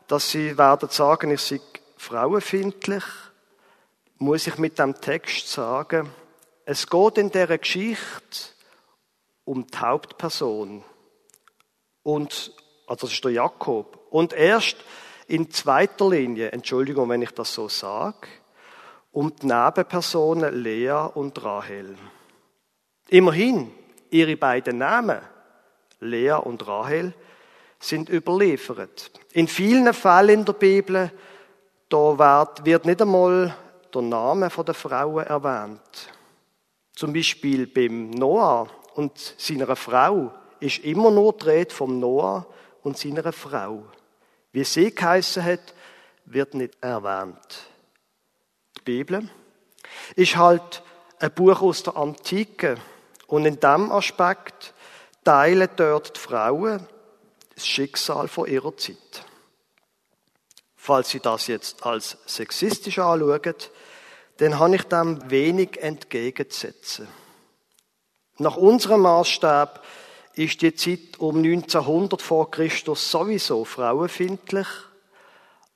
dass 0.06 0.30
sie 0.30 0.56
werden 0.56 0.90
sagen, 0.90 1.30
ich 1.30 1.40
sei 1.40 1.60
frauenfindlich, 1.96 3.04
muss 4.18 4.46
ich 4.46 4.58
mit 4.58 4.78
dem 4.78 5.00
Text 5.00 5.49
sagen, 5.49 6.10
es 6.64 6.87
geht 6.87 7.18
in 7.18 7.30
dieser 7.30 7.58
Geschichte 7.58 8.50
um 9.44 9.66
die 9.66 9.78
Hauptperson. 9.78 10.84
Und, 12.02 12.52
also 12.86 13.06
das 13.06 13.14
ist 13.14 13.25
der 13.25 13.32
Jakob. 13.32 14.06
Und 14.10 14.32
erst 14.32 14.76
in 15.26 15.50
zweiter 15.50 16.10
Linie, 16.10 16.52
Entschuldigung, 16.52 17.08
wenn 17.08 17.23
ich 17.23 17.32
das 17.32 17.54
so 17.54 17.69
sage, 17.69 18.28
um 19.10 19.34
die 19.34 19.47
Nebenpersonen 19.47 20.54
Lea 20.54 21.08
und 21.14 21.43
Rahel. 21.43 21.97
Immerhin, 23.10 23.73
ihre 24.10 24.36
beiden 24.36 24.78
Namen, 24.78 25.18
Lea 25.99 26.34
und 26.34 26.64
Rahel, 26.66 27.12
sind 27.80 28.08
überliefert. 28.08 29.10
In 29.32 29.49
vielen 29.49 29.92
Fällen 29.92 30.40
in 30.40 30.44
der 30.44 30.52
Bibel, 30.52 31.10
da 31.88 32.46
wird 32.62 32.86
nicht 32.86 33.02
einmal 33.02 33.56
der 33.92 34.02
Name 34.02 34.49
der 34.49 34.75
Frauen 34.75 35.26
erwähnt. 35.26 36.12
Zum 36.94 37.12
Beispiel 37.12 37.66
beim 37.66 38.10
Noah 38.10 38.68
und 38.94 39.18
seiner 39.18 39.75
Frau 39.75 40.32
ist 40.60 40.78
immer 40.84 41.10
nur 41.10 41.32
die 41.32 41.46
Rede 41.46 41.75
vom 41.75 41.99
Noah 41.99 42.46
und 42.82 42.96
seiner 42.96 43.32
Frau. 43.32 43.82
Wie 44.52 44.62
sie 44.62 44.94
geheißen 44.94 45.42
hat, 45.42 45.75
wird 46.26 46.54
nicht 46.54 46.76
erwähnt. 46.80 47.66
Die 48.78 48.82
Bibel 48.82 49.28
ist 50.14 50.36
halt 50.36 50.84
ein 51.18 51.32
Buch 51.32 51.60
aus 51.60 51.82
der 51.82 51.96
Antike 51.96 52.76
und 53.30 53.47
in 53.47 53.60
diesem 53.60 53.93
Aspekt 53.93 54.75
teilen 55.25 55.69
dort 55.76 56.16
die 56.16 56.21
Frauen 56.21 56.86
das 57.54 57.64
Schicksal 57.64 58.26
von 58.26 58.49
ihrer 58.49 58.76
Zeit. 58.76 59.25
Falls 60.75 61.10
Sie 61.10 61.21
das 61.21 61.47
jetzt 61.47 61.86
als 61.86 62.19
sexistisch 62.26 62.99
anschauen, 62.99 63.54
dann 64.38 64.58
habe 64.58 64.75
ich 64.75 64.82
dem 64.84 65.30
wenig 65.30 65.80
entgegenzusetzen. 65.80 67.06
Nach 68.38 68.56
unserem 68.56 69.02
Maßstab 69.02 69.84
ist 70.34 70.62
die 70.62 70.75
Zeit 70.75 71.19
um 71.19 71.36
1900 71.36 72.21
vor 72.21 72.50
Christus 72.50 73.10
sowieso 73.10 73.64
frauenfindlich, 73.64 74.66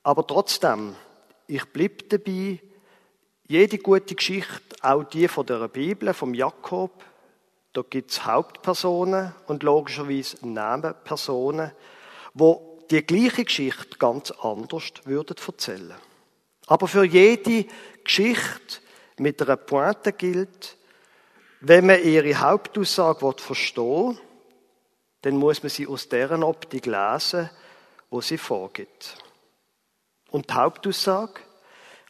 aber 0.03 0.27
trotzdem, 0.27 0.95
ich 1.47 1.63
bleibe 1.65 2.03
dabei, 2.09 2.59
jede 3.47 3.77
gute 3.77 4.15
Geschichte, 4.15 4.75
auch 4.81 5.03
die 5.03 5.27
von 5.27 5.45
der 5.45 5.67
Bibel, 5.67 6.13
vom 6.13 6.33
Jakob, 6.33 6.91
da 7.75 7.81
gibt 7.81 8.11
es 8.11 8.25
Hauptpersonen 8.25 9.35
und 9.47 9.61
logischerweise 9.61 10.37
Nebenpersonen, 10.47 11.73
wo 12.33 12.79
die 12.89 13.05
gleiche 13.05 13.43
Geschichte 13.43 13.97
ganz 13.99 14.31
anders 14.31 14.93
würden 15.03 15.35
erzählen. 15.45 15.95
Aber 16.67 16.87
für 16.87 17.03
jede 17.03 17.65
Geschichte 18.05 18.79
mit 19.17 19.41
einer 19.41 19.57
Pointe 19.57 20.13
gilt, 20.13 20.77
wenn 21.59 21.87
man 21.87 22.01
ihre 22.01 22.39
Hauptaussage 22.39 23.33
verstehen 23.37 24.09
will, 24.09 24.17
dann 25.23 25.35
muss 25.35 25.61
man 25.61 25.69
sie 25.69 25.87
aus 25.87 26.07
deren 26.07 26.43
Optik 26.43 26.85
lesen, 26.85 27.49
wo 28.09 28.21
sie 28.21 28.37
vorgibt. 28.37 29.17
Und 30.31 30.49
die 30.49 30.53
Hauptaussage 30.53 31.41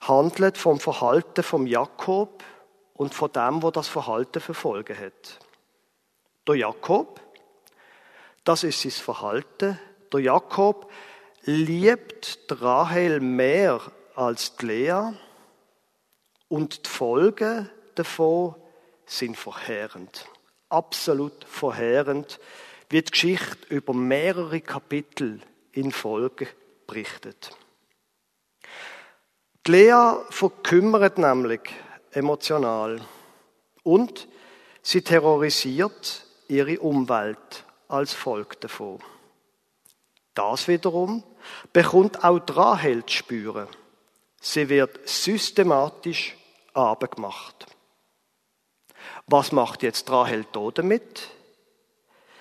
handelt 0.01 0.59
vom 0.59 0.79
Verhalten 0.79 1.41
vom 1.41 1.65
Jakob 1.65 2.43
und 2.93 3.15
von 3.15 3.31
dem, 3.31 3.63
wo 3.63 3.71
das 3.71 3.87
Verhalten 3.87 4.41
verfolgen 4.41 4.97
hat. 4.97 5.39
Der 6.47 6.55
Jakob, 6.55 7.19
das 8.43 8.63
ist 8.63 8.81
sein 8.81 8.91
Verhalten. 8.91 9.79
Der 10.13 10.19
Jakob 10.19 10.91
liebt 11.43 12.47
Rahel 12.49 13.19
mehr 13.19 13.81
als 14.13 14.55
die 14.57 14.67
Lea 14.67 15.13
und 16.47 16.85
die 16.85 16.89
Folgen 16.89 17.69
davon 17.95 18.55
sind 19.07 19.37
verheerend. 19.37 20.27
Absolut 20.69 21.45
verheerend, 21.45 22.39
wie 22.89 23.01
die 23.01 23.11
Geschichte 23.11 23.73
über 23.73 23.93
mehrere 23.93 24.61
Kapitel 24.61 25.41
in 25.71 25.91
Folge 25.91 26.47
berichtet. 26.85 27.57
Die 29.65 29.71
Lea 29.71 30.17
verkümmert 30.29 31.17
nämlich 31.17 31.61
emotional 32.11 33.01
und 33.81 34.27
sie 34.83 35.01
terrorisiert 35.01 36.24
ihre 36.47 36.79
Umwelt 36.79 37.65
als 37.87 38.13
Folge 38.13 38.55
davon. 38.59 38.99
Das 40.33 40.67
wiederum 40.67 41.23
bekommt 41.71 42.23
auch 42.23 42.41
Rahel 42.49 43.05
zu 43.05 43.17
spüren. 43.17 43.67
Sie 44.41 44.69
wird 44.69 45.07
systematisch 45.07 46.35
abgemacht. 46.73 47.65
Was 49.27 49.51
macht 49.51 49.81
jetzt 49.81 50.09
Rahel 50.11 50.45
da 50.51 50.69
damit? 50.71 51.29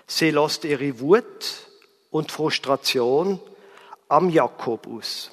Sie 0.06 0.30
lässt 0.30 0.64
ihre 0.64 1.00
Wut 1.00 1.68
und 2.10 2.30
Frustration 2.30 3.40
am 4.08 4.28
Jakob 4.28 4.86
aus. 4.86 5.30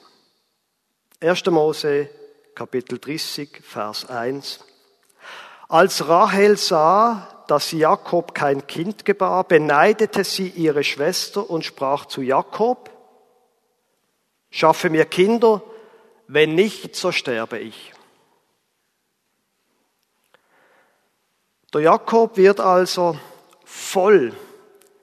1. 1.20 1.46
Mose, 1.48 2.10
Kapitel 2.56 3.00
30, 3.00 3.62
Vers 3.64 4.10
1. 4.10 4.60
Als 5.68 6.08
Rahel 6.08 6.58
sah, 6.58 7.41
dass 7.52 7.74
Jakob 7.74 8.34
kein 8.34 8.66
Kind 8.66 9.04
gebar, 9.04 9.44
beneidete 9.44 10.24
sie 10.24 10.48
ihre 10.48 10.86
Schwester 10.86 11.50
und 11.50 11.66
sprach 11.66 12.06
zu 12.06 12.22
Jakob, 12.22 12.90
schaffe 14.50 14.90
mir 14.90 15.04
Kinder, 15.04 15.62
wenn 16.28 16.56
nicht, 16.56 16.96
so 16.96 17.12
sterbe 17.12 17.60
ich. 17.60 17.92
Der 21.74 21.82
Jakob 21.82 22.38
wird 22.38 22.62
also 22.62 23.18
voll 23.66 24.34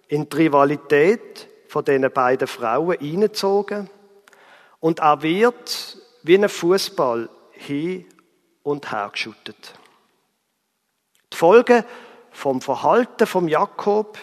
in 0.07 0.27
die 0.27 0.37
Rivalität 0.37 1.49
von 1.69 1.85
diesen 1.85 2.11
beiden 2.11 2.49
Frauen 2.49 2.99
eingezogen 2.99 3.91
und 4.81 5.01
er 5.01 5.21
wird 5.21 5.99
wie 6.23 6.39
ein 6.39 6.49
Fußball 6.49 7.29
hin 7.51 8.07
und 8.63 8.91
her 8.91 9.11
geschüttet. 9.13 9.75
Die 11.31 11.37
Folgen 11.37 11.85
vom 12.39 12.61
Verhalten 12.61 13.27
von 13.27 13.49
Jakob 13.49 14.17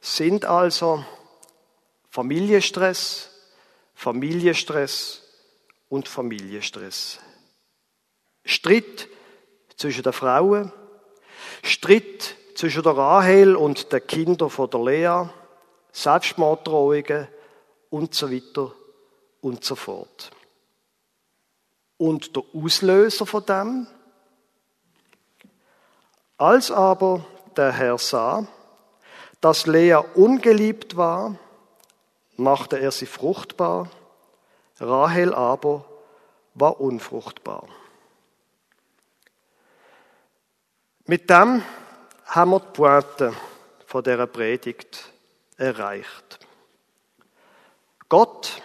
sind 0.00 0.46
also 0.46 1.04
Familienstress, 2.08 3.28
Familienstress 3.94 5.22
und 5.90 6.08
Familienstress. 6.08 7.18
Streit 8.42 9.06
zwischen 9.76 10.02
den 10.02 10.14
Frauen, 10.14 10.72
Streit 11.62 12.36
zwischen 12.54 12.82
der 12.84 12.96
Rahel 12.96 13.54
und 13.54 13.92
den 13.92 14.06
Kindern 14.06 14.48
von 14.48 14.70
der 14.70 14.80
Lea, 14.80 15.28
Selbstmorddrohungen 15.92 17.28
und 17.90 18.14
so 18.14 18.32
weiter 18.32 18.72
und 19.42 19.62
so 19.62 19.74
fort. 19.74 20.30
Und 21.98 22.34
der 22.34 22.44
Auslöser 22.54 23.26
von 23.26 23.44
dem, 23.44 23.86
als 26.38 26.70
aber 26.70 27.26
der 27.56 27.72
Herr 27.72 27.98
sah, 27.98 28.46
dass 29.40 29.66
Lea 29.66 29.98
ungeliebt 30.14 30.96
war, 30.96 31.36
machte 32.36 32.78
er 32.78 32.90
sie 32.90 33.06
fruchtbar, 33.06 33.90
Rahel 34.78 35.34
aber 35.34 35.84
war 36.54 36.80
unfruchtbar. 36.80 37.68
Mit 41.04 41.28
dem 41.28 41.62
haben 42.26 42.50
wir 42.50 42.60
die 42.60 42.72
Pointe 42.72 43.34
von 43.86 44.02
dieser 44.02 44.26
Predigt 44.26 45.12
erreicht. 45.56 46.38
Gott 48.08 48.62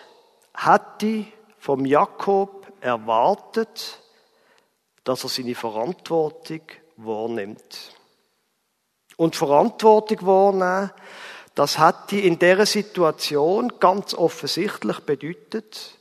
hatte 0.54 1.26
vom 1.58 1.86
Jakob 1.86 2.72
erwartet, 2.80 4.00
dass 5.04 5.24
er 5.24 5.30
seine 5.30 5.56
Verantwortung 5.56 6.62
wahrnimmt. 6.98 7.97
Und 9.18 9.36
Verantwortung 9.36 10.26
wahrnehmen, 10.26 10.92
das 11.56 11.80
hat 11.80 12.12
die 12.12 12.26
in 12.26 12.40
dieser 12.40 12.66
Situation 12.66 13.74
ganz 13.80 14.14
offensichtlich 14.14 15.00
bedeutet, 15.02 15.98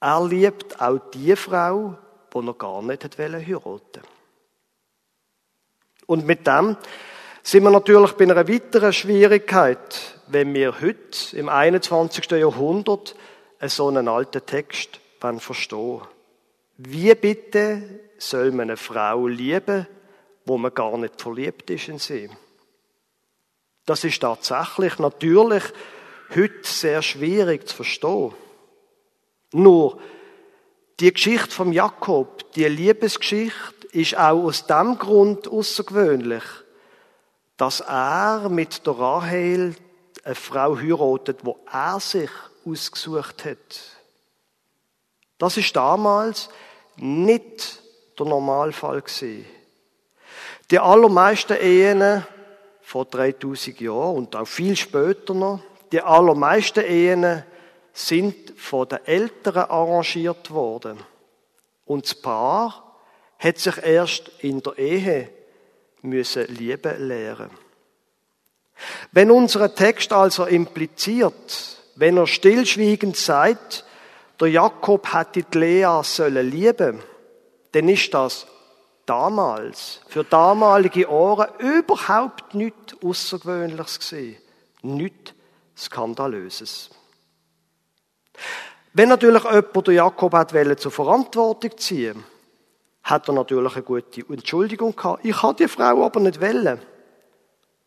er 0.00 0.26
liebt 0.26 0.80
auch 0.80 0.98
die 1.14 1.36
Frau, 1.36 1.96
die 2.34 2.38
er 2.38 2.54
gar 2.54 2.82
nicht 2.82 3.18
heiraten 3.18 3.64
wollte. 3.64 4.02
Und 6.06 6.26
mit 6.26 6.46
dem 6.46 6.76
sind 7.42 7.62
wir 7.62 7.70
natürlich 7.70 8.12
bei 8.12 8.24
einer 8.24 8.48
weiteren 8.48 8.92
Schwierigkeit, 8.92 10.18
wenn 10.26 10.52
wir 10.54 10.80
heute 10.80 11.36
im 11.36 11.48
21. 11.48 12.30
Jahrhundert 12.32 13.14
so 13.62 13.88
einen 13.88 14.08
alten 14.08 14.44
Text 14.44 14.98
verstehen. 15.38 16.00
Wie 16.78 17.14
bitte 17.14 18.00
soll 18.18 18.50
man 18.50 18.62
eine 18.62 18.76
Frau 18.76 19.26
lieben, 19.26 19.86
wo 20.44 20.58
man 20.58 20.74
gar 20.74 20.96
nicht 20.98 21.20
verliebt 21.20 21.70
ist 21.70 21.88
in 21.88 21.98
sie? 21.98 22.30
Das 23.86 24.04
ist 24.04 24.20
tatsächlich 24.20 24.98
natürlich 24.98 25.64
heute 26.34 26.60
sehr 26.62 27.02
schwierig 27.02 27.68
zu 27.68 27.76
verstehen. 27.76 28.34
Nur 29.52 30.00
die 31.00 31.12
Geschichte 31.12 31.50
vom 31.50 31.72
Jakob, 31.72 32.52
die 32.52 32.66
Liebesgeschichte, 32.66 33.88
ist 33.92 34.16
auch 34.16 34.44
aus 34.44 34.66
dem 34.66 34.98
Grund 34.98 35.48
außergewöhnlich, 35.48 36.44
dass 37.56 37.80
er 37.80 38.48
mit 38.48 38.86
der 38.86 38.98
Rahel 38.98 39.74
eine 40.22 40.34
Frau 40.34 40.76
heiratet, 40.76 41.40
wo 41.42 41.58
er 41.70 41.98
sich 41.98 42.30
ausgesucht 42.64 43.44
hat. 43.44 43.96
Das 45.38 45.56
ist 45.56 45.74
damals 45.74 46.50
nicht 46.96 47.82
der 48.18 48.26
Normalfall 48.26 49.00
gewesen. 49.00 49.46
Die 50.70 50.78
allermeisten 50.78 51.56
Ehen 51.60 52.24
vor 52.82 53.04
3000 53.04 53.80
Jahren 53.80 54.16
und 54.16 54.36
auch 54.36 54.46
viel 54.46 54.76
später 54.76 55.34
noch, 55.34 55.60
die 55.90 56.00
allermeisten 56.00 56.84
Ehen 56.84 57.44
sind 57.92 58.54
von 58.56 58.88
den 58.88 59.04
Eltern 59.04 59.56
arrangiert 59.56 60.50
worden. 60.50 60.98
Und 61.86 62.04
das 62.04 62.14
Paar 62.14 62.96
hat 63.38 63.58
sich 63.58 63.78
erst 63.82 64.30
in 64.40 64.62
der 64.62 64.78
Ehe 64.78 65.30
müssen 66.02 66.46
lieben 66.46 67.08
lernen. 67.08 67.50
Wenn 69.12 69.30
unser 69.30 69.74
Text 69.74 70.12
also 70.12 70.46
impliziert, 70.46 71.78
wenn 71.96 72.16
er 72.16 72.26
stillschweigend 72.26 73.16
sagt, 73.16 73.84
der 74.40 74.48
Jakob 74.48 75.12
hätte 75.12 75.42
die 75.42 75.58
Lea 75.58 76.00
sollen 76.02 76.50
lieben, 76.50 77.02
dann 77.72 77.88
ist 77.88 78.14
das 78.14 78.46
damals, 79.10 80.00
für 80.08 80.22
damalige 80.22 81.10
Ohren, 81.10 81.48
überhaupt 81.58 82.54
nichts 82.54 82.96
Außergewöhnliches 83.04 83.98
gewesen. 83.98 84.36
Nichts 84.82 85.34
Skandalöses. 85.76 86.90
Wenn 88.92 89.08
natürlich 89.08 89.42
jemand 89.44 89.86
der 89.86 89.94
Jakob 89.94 90.32
hat 90.32 90.80
zur 90.80 90.92
Verantwortung 90.92 91.76
ziehen 91.76 92.24
hat 93.02 93.28
er 93.28 93.34
natürlich 93.34 93.74
eine 93.74 93.82
gute 93.82 94.20
Entschuldigung 94.28 94.94
gehabt. 94.94 95.24
Ich 95.24 95.42
habe 95.42 95.56
die 95.56 95.68
Frau 95.68 96.04
aber 96.04 96.20
nicht 96.20 96.40
wollen. 96.40 96.80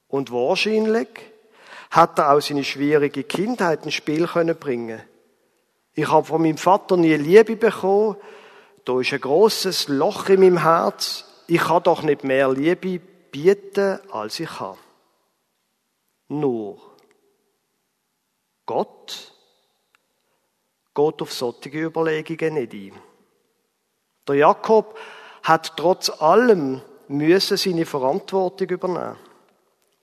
Und 0.08 0.32
wahrscheinlich 0.32 1.08
hat 1.92 2.20
er 2.20 2.34
auch 2.34 2.42
seine 2.42 2.64
schwierige 2.64 3.24
Kindheit 3.24 3.86
ins 3.86 3.94
Spiel 3.94 4.28
können 4.28 4.58
bringen. 4.58 5.02
Ich 5.94 6.10
habe 6.10 6.26
von 6.26 6.42
meinem 6.42 6.58
Vater 6.58 6.98
nie 6.98 7.16
Liebe 7.16 7.56
bekommen. 7.56 8.18
Da 8.86 9.00
ist 9.00 9.14
ein 9.14 9.22
großes 9.22 9.88
Loch 9.88 10.30
in 10.30 10.42
meinem 10.42 10.62
Herz. 10.62 11.26
Ich 11.48 11.62
kann 11.62 11.84
doch 11.84 12.04
nicht 12.04 12.24
mehr 12.24 12.50
Liebe 12.50 13.00
bieten, 13.32 14.00
als 14.12 14.40
ich 14.40 14.60
habe. 14.60 14.78
Nur 16.28 16.78
Gott 18.66 19.34
geht 20.96 21.22
auf 21.22 21.34
solche 21.34 21.70
Überlegungen 21.70 22.54
nicht 22.54 22.74
ein. 22.74 22.94
Der 24.28 24.36
Jakob 24.36 24.98
hat 25.44 25.76
trotz 25.76 26.10
allem 26.10 26.82
müssen 27.08 27.58
seine 27.58 27.86
Verantwortung 27.86 28.70
übernehmen. 28.70 29.18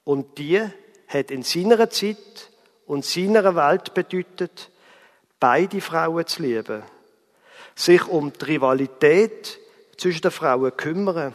Und 0.04 0.38
die 0.38 0.60
hat 1.08 1.30
in 1.30 1.42
seiner 1.42 1.88
Zeit 1.90 2.50
und 2.86 3.04
seiner 3.04 3.54
Welt 3.54 3.94
bedeutet, 3.94 4.70
beide 5.38 5.80
Frauen 5.80 6.26
zu 6.26 6.42
lieben, 6.42 6.82
sich 7.80 8.06
um 8.06 8.32
die 8.32 8.44
Rivalität 8.44 9.58
zwischen 9.96 10.22
den 10.22 10.30
Frauen 10.30 10.76
kümmern 10.76 11.34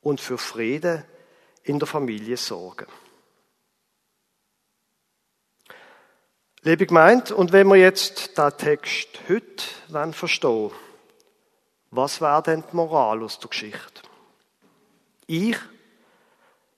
und 0.00 0.20
für 0.20 0.38
Frieden 0.38 1.04
in 1.64 1.78
der 1.78 1.88
Familie 1.88 2.36
sorgen. 2.36 2.86
Liebe 6.62 6.86
gemeint, 6.86 7.32
und 7.32 7.52
wenn 7.52 7.66
wir 7.66 7.76
jetzt 7.76 8.38
den 8.38 8.56
Text 8.56 9.08
heute 9.28 10.12
verstehen 10.12 10.70
was 11.94 12.22
wäre 12.22 12.42
denn 12.42 12.64
die 12.72 12.76
Moral 12.76 13.22
aus 13.22 13.38
der 13.38 13.50
Geschichte? 13.50 14.00
Ich, 15.26 15.58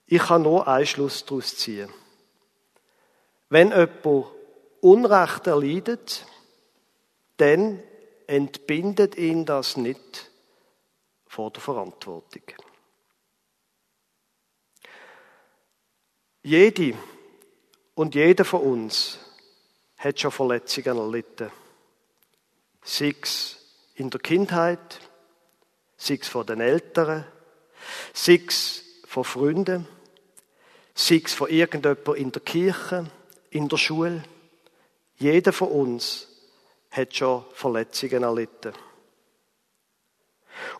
ich 0.07 0.23
kann 0.23 0.43
nur 0.43 0.67
einen 0.67 0.87
Schluss 0.87 1.25
daraus 1.25 1.57
ziehen. 1.57 1.89
Wenn 3.49 3.71
jemand 3.71 4.27
Unrecht 4.81 5.47
erleidet, 5.47 6.27
dann 7.37 7.81
entbindet 8.27 9.17
ihn 9.17 9.45
das 9.45 9.77
nicht 9.77 10.31
vor 11.27 11.51
der 11.51 11.63
Verantwortung. 11.63 12.43
Jede 16.43 16.95
und 17.95 18.15
jeder 18.15 18.45
von 18.45 18.61
uns 18.61 19.19
hat 19.97 20.21
schon 20.21 20.31
Verletzungen 20.31 20.99
erlitten. 20.99 21.51
Sei 22.83 23.15
es 23.23 23.57
in 23.95 24.11
der 24.11 24.21
Kindheit, 24.21 25.01
sei 25.97 26.19
es 26.21 26.29
von 26.29 26.47
den 26.47 26.61
Eltern, 26.61 27.25
sei 28.13 28.43
es 28.47 28.85
von 29.07 29.25
Freunden, 29.25 29.89
sei 30.95 31.23
es 31.25 31.33
von 31.33 31.49
irgendjemandem 31.49 32.15
in 32.17 32.33
der 32.33 32.43
Kirche, 32.43 33.07
in 33.51 33.69
der 33.69 33.77
Schule. 33.79 34.23
Jeder 35.17 35.53
von 35.53 35.69
uns 35.69 36.29
hat 36.95 37.15
schon 37.15 37.45
Verletzungen 37.53 38.23
erlitten. 38.23 38.73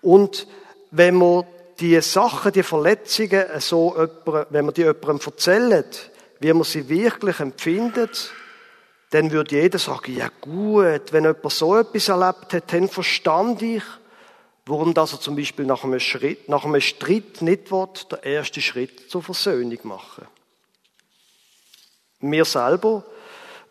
Und 0.01 0.47
wenn 0.91 1.17
man 1.17 1.45
die 1.81 2.01
Sachen, 2.01 2.53
die 2.53 2.63
Verletzungen 2.63 3.47
so 3.59 3.95
wenn 4.51 4.65
man 4.65 4.75
die 4.75 4.83
jemandem 4.83 5.21
erzählt, 5.25 6.11
wie 6.41 6.53
man 6.53 6.65
sie 6.65 6.89
wirklich 6.89 7.41
empfindet, 7.41 8.31
dann 9.11 9.31
würde 9.31 9.57
jeder 9.57 9.79
sagen, 9.79 10.17
ja 10.17 10.29
gut, 10.41 11.13
wenn 11.13 11.25
jemand 11.25 11.53
so 11.53 11.77
etwas 11.77 12.09
erlebt 12.09 12.53
hat, 12.53 12.73
dann 12.73 12.89
verstand 12.89 13.63
ich, 13.63 13.83
warum 14.67 14.95
dass 14.95 15.13
er 15.13 15.21
zum 15.21 15.37
Beispiel 15.37 15.67
nach 15.67 15.85
einem 15.85 16.01
Schritt, 16.01 16.49
nach 16.49 16.65
einem 16.65 16.81
Streit 16.81 17.41
nicht 17.41 17.71
will, 17.71 17.89
der 18.11 18.25
erste 18.25 18.61
Schritt 18.61 19.11
zur 19.11 19.23
Versöhnung 19.23 19.79
machen. 19.85 20.27
Mir 22.21 22.45
selber 22.45 23.05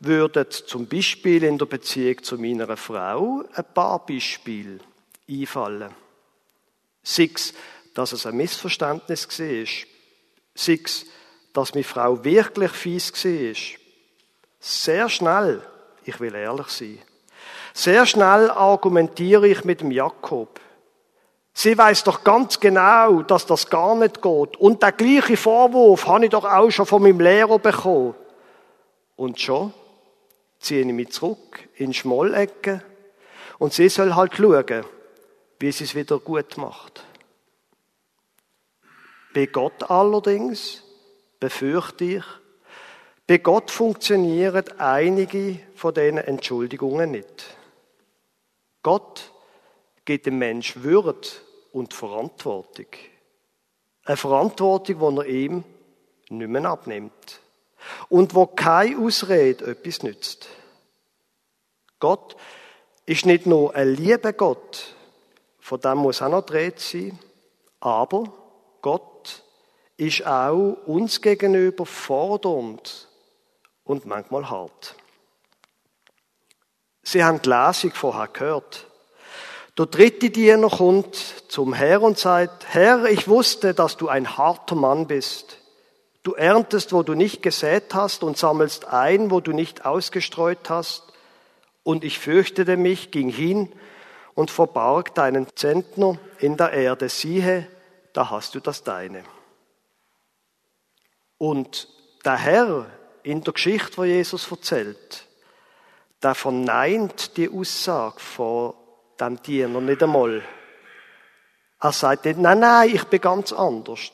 würden 0.05 0.49
zum 0.49 0.87
Beispiel 0.87 1.43
in 1.43 1.57
der 1.57 1.65
Beziehung 1.65 2.21
zu 2.23 2.37
meiner 2.37 2.75
Frau 2.77 3.43
ein 3.53 3.65
paar 3.73 4.05
Beispiele 4.05 4.79
einfallen. 5.29 5.91
Sechs, 7.01 7.53
dass 7.93 8.11
es 8.11 8.25
ein 8.25 8.37
Missverständnis 8.37 9.27
war. 9.27 9.87
Sechs, 10.55 11.05
dass 11.53 11.73
meine 11.73 11.83
Frau 11.83 12.23
wirklich 12.23 12.71
fies 12.71 13.11
war. 13.11 13.79
Sehr 14.59 15.09
schnell, 15.09 15.61
ich 16.05 16.19
will 16.19 16.35
ehrlich 16.35 16.67
sein, 16.67 16.99
sehr 17.73 18.05
schnell 18.05 18.51
argumentiere 18.51 19.47
ich 19.47 19.63
mit 19.63 19.81
dem 19.81 19.91
Jakob. 19.91 20.59
Sie 21.53 21.77
weiß 21.77 22.03
doch 22.03 22.23
ganz 22.23 22.59
genau, 22.59 23.21
dass 23.23 23.45
das 23.45 23.69
gar 23.69 23.95
nicht 23.95 24.21
geht. 24.21 24.57
Und 24.57 24.81
der 24.81 24.91
gleiche 24.91 25.37
Vorwurf 25.37 26.07
habe 26.07 26.25
ich 26.25 26.31
doch 26.31 26.45
auch 26.45 26.69
schon 26.71 26.85
von 26.85 27.01
meinem 27.01 27.19
Lehrer 27.19 27.59
bekommen. 27.59 28.15
Und 29.15 29.39
schon 29.39 29.73
ziehe 30.63 30.81
ich 30.81 30.87
mich 30.87 31.11
zurück 31.11 31.67
in 31.75 31.93
Schmollecke 31.93 32.83
und 33.59 33.73
sie 33.73 33.89
soll 33.89 34.15
halt 34.15 34.35
schauen, 34.35 34.85
wie 35.59 35.71
sie 35.71 35.83
es 35.83 35.95
wieder 35.95 36.19
gut 36.19 36.57
macht. 36.57 37.03
Bei 39.33 39.45
Gott 39.47 39.89
allerdings 39.89 40.83
befürchte 41.39 42.05
ich, 42.05 42.23
bei 43.25 43.37
Gott 43.37 43.71
funktionieren 43.71 44.65
einige 44.77 45.59
von 45.75 45.93
diesen 45.93 46.17
Entschuldigungen 46.17 47.11
nicht. 47.11 47.57
Gott 48.83 49.31
gibt 50.05 50.25
dem 50.25 50.37
Mensch 50.39 50.75
Würde 50.83 51.29
und 51.71 51.93
Verantwortung. 51.93 52.87
Eine 54.03 54.17
Verantwortung, 54.17 55.15
die 55.15 55.21
er 55.21 55.25
ihm 55.25 55.63
nicht 56.29 56.49
mehr 56.49 56.65
abnimmt. 56.65 57.39
Und 58.09 58.35
wo 58.35 58.45
keine 58.47 58.97
Ausrede 58.97 59.65
etwas 59.65 60.03
nützt. 60.03 60.47
Gott 61.99 62.35
ist 63.05 63.25
nicht 63.25 63.45
nur 63.45 63.75
ein 63.75 63.95
lieber 63.95 64.33
Gott, 64.33 64.95
von 65.59 65.79
dem 65.79 65.99
muss 65.99 66.21
auch 66.21 66.29
noch 66.29 66.45
dreht 66.45 66.79
sein, 66.79 67.17
aber 67.79 68.25
Gott 68.81 69.43
ist 69.97 70.25
auch 70.25 70.77
uns 70.85 71.21
gegenüber 71.21 71.85
fordernd 71.85 73.07
und 73.83 74.05
manchmal 74.05 74.49
hart. 74.49 74.95
Sie 77.03 77.23
haben 77.23 77.41
die 77.41 77.49
Lesung 77.49 77.91
vorher 77.91 78.27
gehört. 78.27 78.87
Der 79.77 79.87
dritte 79.87 80.29
Diener 80.29 80.69
kommt 80.69 81.15
zum 81.47 81.73
Herr 81.73 82.01
und 82.01 82.17
sagt, 82.17 82.65
Herr, 82.73 83.05
ich 83.05 83.27
wusste, 83.27 83.73
dass 83.73 83.97
du 83.97 84.07
ein 84.07 84.37
harter 84.37 84.75
Mann 84.75 85.07
bist. 85.07 85.57
Du 86.23 86.33
erntest, 86.33 86.93
wo 86.93 87.03
du 87.03 87.15
nicht 87.15 87.41
gesät 87.41 87.93
hast 87.93 88.23
und 88.23 88.37
sammelst 88.37 88.85
ein, 88.85 89.29
wo 89.29 89.41
du 89.41 89.51
nicht 89.51 89.85
ausgestreut 89.85 90.69
hast. 90.69 91.11
Und 91.83 92.05
ich 92.05 92.17
fürchtete 92.17 92.77
mich, 92.77 93.11
ging 93.11 93.27
hin 93.27 93.71
und 94.33 94.49
verbarg 94.49 95.13
deinen 95.15 95.47
Zentner 95.55 96.17
in 96.39 96.55
der 96.55 96.71
Erde. 96.71 97.09
Siehe, 97.09 97.67
da 98.13 98.29
hast 98.29 98.55
du 98.55 98.61
das 98.61 98.83
Deine. 98.83 99.23
Und 101.37 101.89
der 102.23 102.37
Herr 102.37 102.85
in 103.23 103.43
der 103.43 103.53
Geschichte, 103.53 103.97
wo 103.97 104.05
Jesus 104.05 104.49
erzählt, 104.49 105.27
der 106.21 106.35
verneint 106.35 107.35
die 107.35 107.49
Aussage 107.49 108.19
von 108.21 108.73
dem 109.19 109.41
Diener 109.41 109.81
nicht 109.81 110.01
einmal. 110.01 110.41
Er 111.81 111.91
sagt 111.91 112.23
nicht, 112.23 112.39
nein, 112.39 112.59
nein, 112.59 112.95
ich 112.95 113.03
bin 113.05 113.19
ganz 113.19 113.51
anders. 113.51 114.11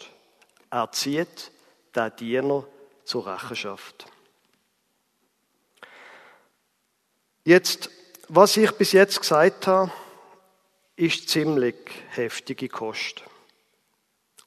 Er 0.72 0.92
zieht 0.92 1.52
den 2.00 2.16
Diener 2.16 2.66
zur 3.04 3.28
Rechenschaft. 3.28 4.06
Jetzt, 7.44 7.90
was 8.28 8.58
ich 8.58 8.72
bis 8.72 8.92
jetzt 8.92 9.20
gesagt 9.20 9.68
habe, 9.68 9.92
ist 10.96 11.30
ziemlich 11.30 11.76
heftige 12.10 12.70
Kost. 12.70 13.24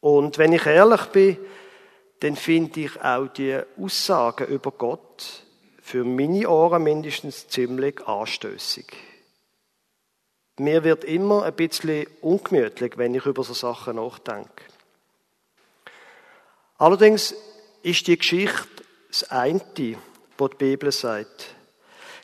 Und 0.00 0.38
wenn 0.38 0.52
ich 0.52 0.66
ehrlich 0.66 1.06
bin, 1.06 1.38
dann 2.20 2.36
finde 2.36 2.80
ich 2.80 3.00
auch 3.00 3.28
die 3.28 3.60
Aussagen 3.80 4.46
über 4.46 4.70
Gott 4.70 5.44
für 5.80 6.04
meine 6.04 6.48
Ohren 6.48 6.84
mindestens 6.84 7.48
ziemlich 7.48 8.06
anstößig. 8.06 8.86
Mir 10.58 10.84
wird 10.84 11.04
immer 11.04 11.42
ein 11.44 11.54
bisschen 11.54 12.06
ungemütlich, 12.20 12.96
wenn 12.96 13.14
ich 13.14 13.26
über 13.26 13.42
so 13.42 13.54
Sachen 13.54 13.96
nachdenke. 13.96 14.64
Allerdings 16.82 17.32
ist 17.84 18.08
die 18.08 18.18
Geschichte 18.18 18.82
das 19.06 19.30
eine, 19.30 19.60
was 20.36 20.50
die 20.50 20.56
Bibel 20.56 20.90
sagt. 20.90 21.54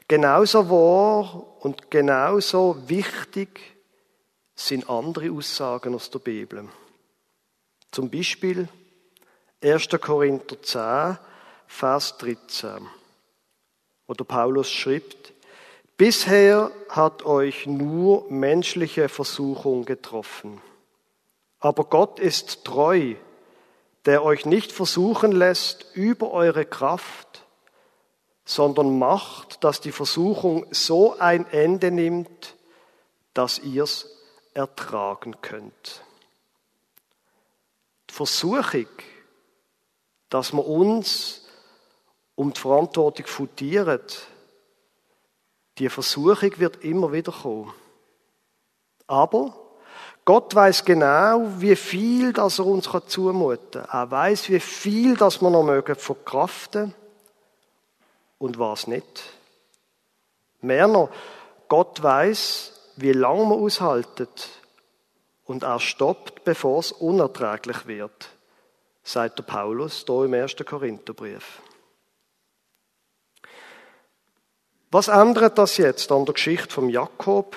Genauso 0.09 0.68
wahr 0.68 1.47
und 1.61 1.92
genauso 1.92 2.77
wichtig 2.88 3.61
sind 4.57 4.90
andere 4.90 5.31
Aussagen 5.31 5.94
aus 5.94 6.11
der 6.11 6.18
Bibel. 6.18 6.68
Zum 7.92 8.11
Beispiel 8.11 8.68
1. 9.62 9.90
Korinther 10.01 10.61
10, 10.61 11.18
Vers 11.68 12.18
13, 12.18 12.85
wo 14.09 14.14
der 14.14 14.25
Paulus 14.25 14.73
schreibt, 14.73 15.35
Bisher 15.97 16.73
hat 16.88 17.25
euch 17.25 17.68
nur 17.68 18.29
menschliche 18.29 19.09
Versuchung 19.09 19.85
getroffen. 19.85 20.61
Aber 21.61 21.85
Gott 21.85 22.18
ist 22.18 22.64
treu, 22.64 23.14
der 24.07 24.25
euch 24.25 24.47
nicht 24.47 24.73
versuchen 24.73 25.33
lässt 25.33 25.87
über 25.95 26.31
eure 26.31 26.65
Kraft, 26.65 27.45
sondern 28.45 28.99
macht, 28.99 29.63
dass 29.63 29.81
die 29.81 29.93
Versuchung 29.93 30.67
so 30.71 31.19
ein 31.19 31.47
Ende 31.51 31.91
nimmt, 31.91 32.57
dass 33.35 33.59
ihr's 33.59 34.09
ertragen 34.55 35.41
könnt. 35.43 36.03
Die 38.09 38.15
Versuchung, 38.15 38.87
dass 40.31 40.53
wir 40.53 40.67
uns 40.67 41.47
um 42.35 42.53
die 42.53 42.61
Verantwortung 42.61 43.27
futieren, 43.27 44.01
die 45.79 45.89
Versuchung 45.89 46.59
wird 46.59 46.83
immer 46.85 47.13
wieder 47.13 47.33
kommen. 47.33 47.73
Aber 49.07 49.67
Gott 50.29 50.55
weiß 50.55 50.85
genau, 50.85 51.43
wie 51.57 51.75
viel 51.75 52.35
das 52.35 52.59
er 52.59 52.67
uns 52.67 52.87
zumuten 53.07 53.81
kann. 53.81 53.88
Er 53.91 54.11
weiß, 54.11 54.51
wie 54.51 54.61
viel 54.61 55.17
das 55.17 55.41
wir 55.41 55.49
noch 55.49 55.62
mögen 55.62 55.97
verkraften 55.97 56.95
und 58.37 58.59
was 58.59 58.88
nicht. 58.88 59.23
Mehr 60.61 60.87
noch, 60.87 61.09
Gott 61.69 62.03
weiß, 62.03 62.79
wie 62.97 63.12
lange 63.12 63.47
man 63.47 63.59
aushaltet 63.59 64.51
und 65.47 65.62
er 65.62 65.81
stoppt, 65.81 66.45
bevor 66.45 66.81
es 66.81 66.93
unerträglich 66.93 67.87
wird, 67.87 68.29
sagt 69.03 69.38
der 69.38 69.45
Paulus 69.45 70.05
hier 70.07 70.25
im 70.25 70.35
1. 70.35 70.57
Korintherbrief. 70.57 71.62
Was 74.91 75.09
ändert 75.09 75.57
das 75.57 75.79
jetzt 75.79 76.12
an 76.12 76.27
der 76.27 76.35
Geschichte 76.35 76.69
vom 76.69 76.91
Jakob 76.91 77.57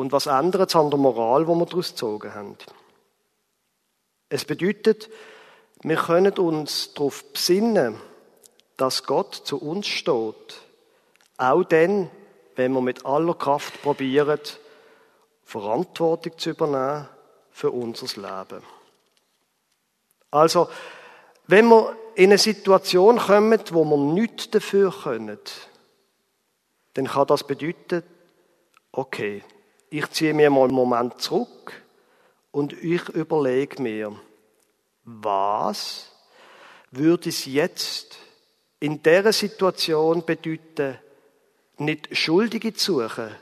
und 0.00 0.12
was 0.12 0.24
ändert 0.24 0.70
es 0.70 0.76
an 0.76 0.88
der 0.88 0.98
Moral, 0.98 1.46
wo 1.46 1.54
wir 1.56 1.66
daraus 1.66 1.90
gezogen 1.90 2.32
haben? 2.32 2.56
Es 4.30 4.46
bedeutet, 4.46 5.10
wir 5.82 5.96
können 5.96 6.32
uns 6.38 6.94
darauf 6.94 7.22
besinnen, 7.34 8.00
dass 8.78 9.04
Gott 9.04 9.34
zu 9.34 9.60
uns 9.60 9.86
steht, 9.88 10.62
auch 11.36 11.64
dann, 11.64 12.10
wenn 12.56 12.72
wir 12.72 12.80
mit 12.80 13.04
aller 13.04 13.34
Kraft 13.34 13.82
probieren, 13.82 14.40
Verantwortung 15.44 16.38
zu 16.38 16.48
übernehmen 16.48 17.06
für 17.50 17.70
unser 17.70 18.06
Leben. 18.06 18.64
Also, 20.30 20.70
wenn 21.46 21.66
wir 21.66 21.94
in 22.14 22.30
eine 22.30 22.38
Situation 22.38 23.18
kommen, 23.18 23.60
wo 23.70 23.84
wir 23.84 23.98
nichts 23.98 24.50
dafür 24.50 24.94
können, 25.02 25.38
dann 26.94 27.06
kann 27.06 27.26
das 27.26 27.46
bedeuten, 27.46 28.02
okay, 28.92 29.44
ich 29.90 30.08
ziehe 30.12 30.32
mir 30.32 30.50
mal 30.50 30.64
einen 30.64 30.74
Moment 30.74 31.20
zurück 31.20 31.72
und 32.52 32.72
ich 32.72 33.08
überlege 33.10 33.82
mir, 33.82 34.16
was 35.04 36.10
würde 36.92 37.28
es 37.28 37.44
jetzt 37.44 38.16
in 38.78 39.02
dieser 39.02 39.32
Situation 39.32 40.24
bedeuten, 40.24 40.98
nicht 41.78 42.16
Schuldige 42.16 42.72
zu 42.72 43.00
suchen, 43.00 43.34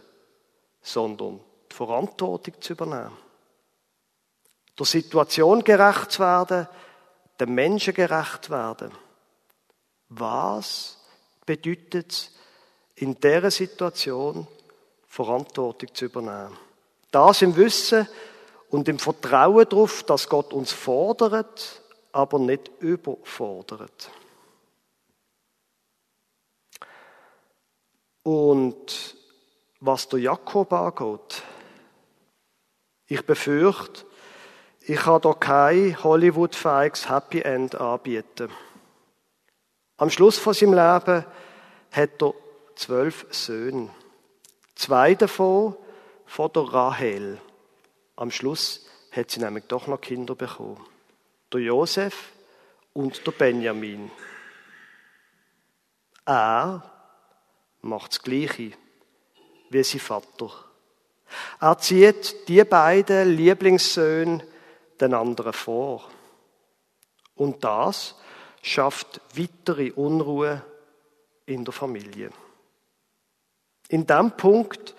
sondern 0.81 1.41
die 1.71 1.75
Verantwortung 1.75 2.55
zu 2.61 2.73
übernehmen. 2.73 3.17
Der 4.79 4.87
Situation 4.87 5.63
gerecht 5.63 6.13
zu 6.13 6.21
werden, 6.21 6.69
den 7.39 7.55
Menschen 7.55 7.95
gerecht 7.95 8.49
werden. 8.49 8.93
Was 10.09 10.99
bedeutet 11.45 12.13
es, 12.13 12.31
in 12.97 13.15
dieser 13.15 13.51
Situation 13.51 14.47
Verantwortung 15.09 15.95
zu 15.95 16.05
übernehmen. 16.05 16.57
Das 17.11 17.43
im 17.43 17.57
Wissen 17.57 18.07
und 18.71 18.89
im 18.89 18.99
Vertrauen 18.99 19.69
darauf, 19.69 20.03
dass 20.05 20.29
Gott 20.29 20.53
uns 20.53 20.73
fordert, 20.73 21.83
aber 22.13 22.39
nicht 22.39 22.71
überfordert. 22.81 24.11
Und 28.23 29.17
was 29.81 30.09
der 30.09 30.19
Jakob 30.19 30.73
angeht, 30.73 31.43
ich 33.07 33.25
befürchte, 33.25 34.05
ich 34.81 34.97
kann 34.97 35.23
hier 35.23 35.35
kein 35.35 36.03
Hollywood-fähiges 36.03 37.09
Happy 37.09 37.41
End 37.41 37.75
anbieten. 37.75 38.51
Am 39.97 40.11
Schluss 40.11 40.39
von 40.39 40.55
seinem 40.55 40.75
Leben 40.75 41.25
hat 41.91 42.23
er 42.23 42.35
zwölf 42.77 43.27
Söhne. 43.31 43.91
Zwei 44.79 45.17
davon 45.17 45.75
von 46.25 46.53
der 46.53 46.63
Rahel. 46.63 47.41
Am 48.15 48.31
Schluss 48.31 48.87
hat 49.11 49.33
sie 49.33 49.41
nämlich 49.41 49.65
doch 49.65 49.89
noch 49.89 50.01
Kinder 50.01 50.37
bekommen. 50.37 50.81
Der 51.53 51.63
Josef 51.63 52.31
und 52.93 53.27
der 53.27 53.33
Benjamin. 53.33 54.09
Er 56.25 56.89
macht 57.81 58.13
das 58.13 58.23
Gleiche 58.23 58.71
wie 59.69 59.83
sein 59.83 60.01
Vater. 60.01 60.53
Er 61.61 61.77
zieht 61.79 62.49
die 62.49 62.63
beiden 62.63 63.37
Lieblingssöhne 63.37 64.47
den 65.01 65.13
anderen 65.13 65.55
vor. 65.55 66.09
Und 67.35 67.65
das 67.65 68.15
schafft 68.63 69.21
weitere 69.35 69.91
Unruhe 69.91 70.63
in 71.47 71.65
der 71.65 71.73
Familie. 71.73 72.31
In 73.89 74.07
dem 74.07 74.33
Punkt 74.33 74.95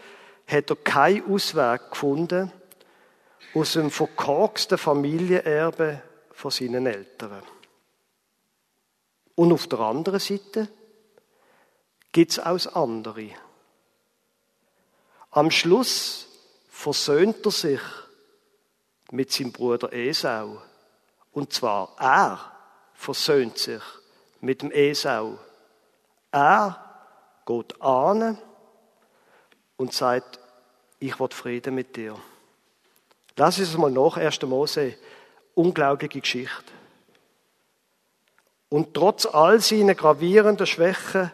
hat 0.47 0.69
er 0.69 0.75
keinen 0.77 1.31
Ausweg 1.31 1.91
gefunden 1.91 2.51
aus 3.53 3.73
dem 3.73 3.91
verkorksten 3.91 4.77
Familienerbe 4.77 6.01
von 6.31 6.51
seinen 6.51 6.85
Eltern. 6.87 7.43
Und 9.35 9.53
auf 9.53 9.67
der 9.67 9.79
anderen 9.79 10.19
Seite 10.19 10.67
gibt 12.11 12.31
es 12.31 12.39
auch 12.39 12.75
andere. 12.75 13.29
Am 15.31 15.51
Schluss 15.51 16.27
versöhnt 16.69 17.45
er 17.45 17.51
sich 17.51 17.81
mit 19.11 19.31
seinem 19.31 19.51
Bruder 19.51 19.93
Esau. 19.93 20.61
Und 21.31 21.53
zwar 21.53 21.95
er 21.99 22.39
versöhnt 22.93 23.57
sich 23.57 23.81
mit 24.41 24.61
dem 24.61 24.71
Esau. 24.71 25.37
Er 26.31 26.83
geht 27.45 27.81
an 27.81 28.37
und 29.79 29.93
sagt, 29.93 30.39
ich 30.99 31.19
will 31.19 31.29
Frieden 31.29 31.73
mit 31.73 31.95
dir. 31.95 32.15
Lass 33.37 33.59
uns 33.59 33.77
mal 33.77 33.89
nach, 33.89 34.17
1. 34.17 34.41
Mose, 34.41 34.95
unglaubliche 35.55 36.19
Geschichte. 36.19 36.73
Und 38.67 38.93
trotz 38.93 39.25
all 39.25 39.61
seiner 39.61 39.95
gravierenden 39.95 40.67
Schwächen 40.67 41.31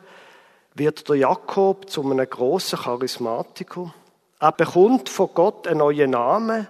wird 0.76 1.10
der 1.10 1.16
Jakob 1.16 1.90
zu 1.90 2.04
einem 2.04 2.30
grossen 2.30 2.78
Charismatiker. 2.78 3.94
Er 4.40 4.52
bekommt 4.52 5.10
von 5.10 5.30
Gott 5.34 5.68
einen 5.68 5.80
neuen 5.80 6.12
Namen, 6.12 6.68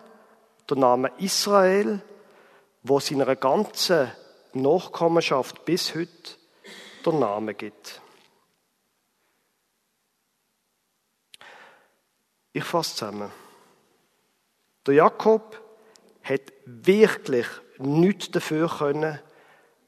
der 0.70 0.78
Name 0.78 1.12
Israel, 1.18 2.00
wo 2.84 3.02
seiner 3.02 3.36
ganzen 3.36 4.10
Nachkommenschaft 4.54 5.66
bis 5.66 5.94
heute 5.94 6.08
der 7.06 7.14
Name 7.14 7.54
gibt. 7.54 8.02
Ich 12.56 12.64
fasse 12.64 12.96
zusammen. 12.96 13.30
Der 14.88 14.94
Jakob 14.94 15.62
hat 16.24 16.54
wirklich 16.66 17.48
nichts 17.80 18.32
dafür 18.32 18.70
können, 18.70 19.20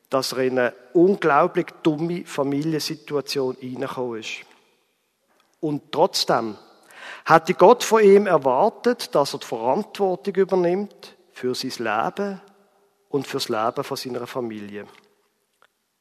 dass 0.09 0.33
er 0.33 0.39
in 0.39 0.59
eine 0.59 0.73
unglaublich 0.91 1.67
dumme 1.81 2.25
Familiensituation 2.25 3.55
reingekommen 3.61 4.19
ist. 4.19 4.39
Und 5.61 5.93
trotzdem 5.93 6.57
hatte 7.23 7.53
Gott 7.53 7.85
von 7.85 8.03
ihm 8.03 8.27
erwartet, 8.27 9.15
dass 9.15 9.33
er 9.33 9.39
die 9.39 9.45
Verantwortung 9.45 10.35
übernimmt 10.35 11.15
für 11.31 11.55
sein 11.55 11.71
Leben 11.77 12.41
und 13.07 13.27
für 13.27 13.37
das 13.37 13.47
Leben 13.47 13.83
von 13.85 13.95
seiner 13.95 14.27
Familie. 14.27 14.87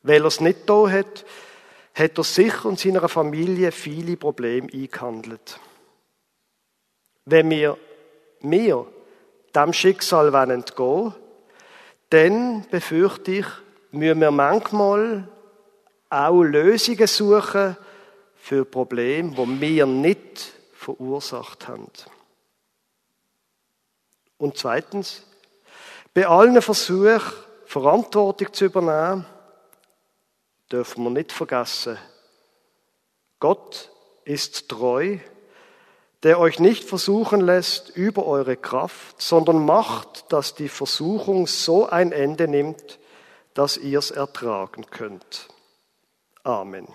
Weil 0.02 0.22
er 0.22 0.26
es 0.26 0.40
nicht 0.40 0.68
da 0.68 0.90
hat, 0.90 1.24
hat 1.94 2.18
er 2.18 2.24
sich 2.24 2.64
und 2.64 2.80
seiner 2.80 3.08
Familie 3.08 3.70
viele 3.70 4.16
Probleme 4.16 4.68
eingehandelt. 4.72 5.60
Wenn 7.26 7.50
wir 7.50 7.76
mir 8.40 8.86
dem 9.54 9.72
Schicksal 9.72 10.32
entgehen 10.50 11.14
dann 12.10 12.64
befürchte 12.70 13.32
ich, 13.32 13.46
müssen 13.90 14.20
wir 14.20 14.30
manchmal 14.30 15.28
auch 16.08 16.42
Lösungen 16.42 17.06
suchen 17.08 17.76
für 18.36 18.64
Probleme, 18.64 19.32
die 19.32 19.60
wir 19.60 19.86
nicht 19.86 20.52
verursacht 20.72 21.66
haben. 21.66 21.90
Und 24.38 24.56
zweitens, 24.56 25.26
bei 26.14 26.28
allen 26.28 26.62
Versuchen, 26.62 27.20
Verantwortung 27.64 28.52
zu 28.52 28.66
übernehmen, 28.66 29.26
dürfen 30.70 31.02
wir 31.02 31.10
nicht 31.10 31.32
vergessen, 31.32 31.98
Gott 33.40 33.90
ist 34.24 34.68
treu 34.68 35.18
der 36.22 36.40
euch 36.40 36.58
nicht 36.58 36.84
versuchen 36.84 37.40
lässt 37.40 37.90
über 37.90 38.26
eure 38.26 38.56
Kraft, 38.56 39.20
sondern 39.20 39.64
macht, 39.64 40.32
dass 40.32 40.54
die 40.54 40.68
Versuchung 40.68 41.46
so 41.46 41.86
ein 41.86 42.12
Ende 42.12 42.48
nimmt, 42.48 42.98
dass 43.54 43.76
ihr 43.76 43.98
es 43.98 44.10
ertragen 44.10 44.86
könnt. 44.90 45.48
Amen. 46.42 46.88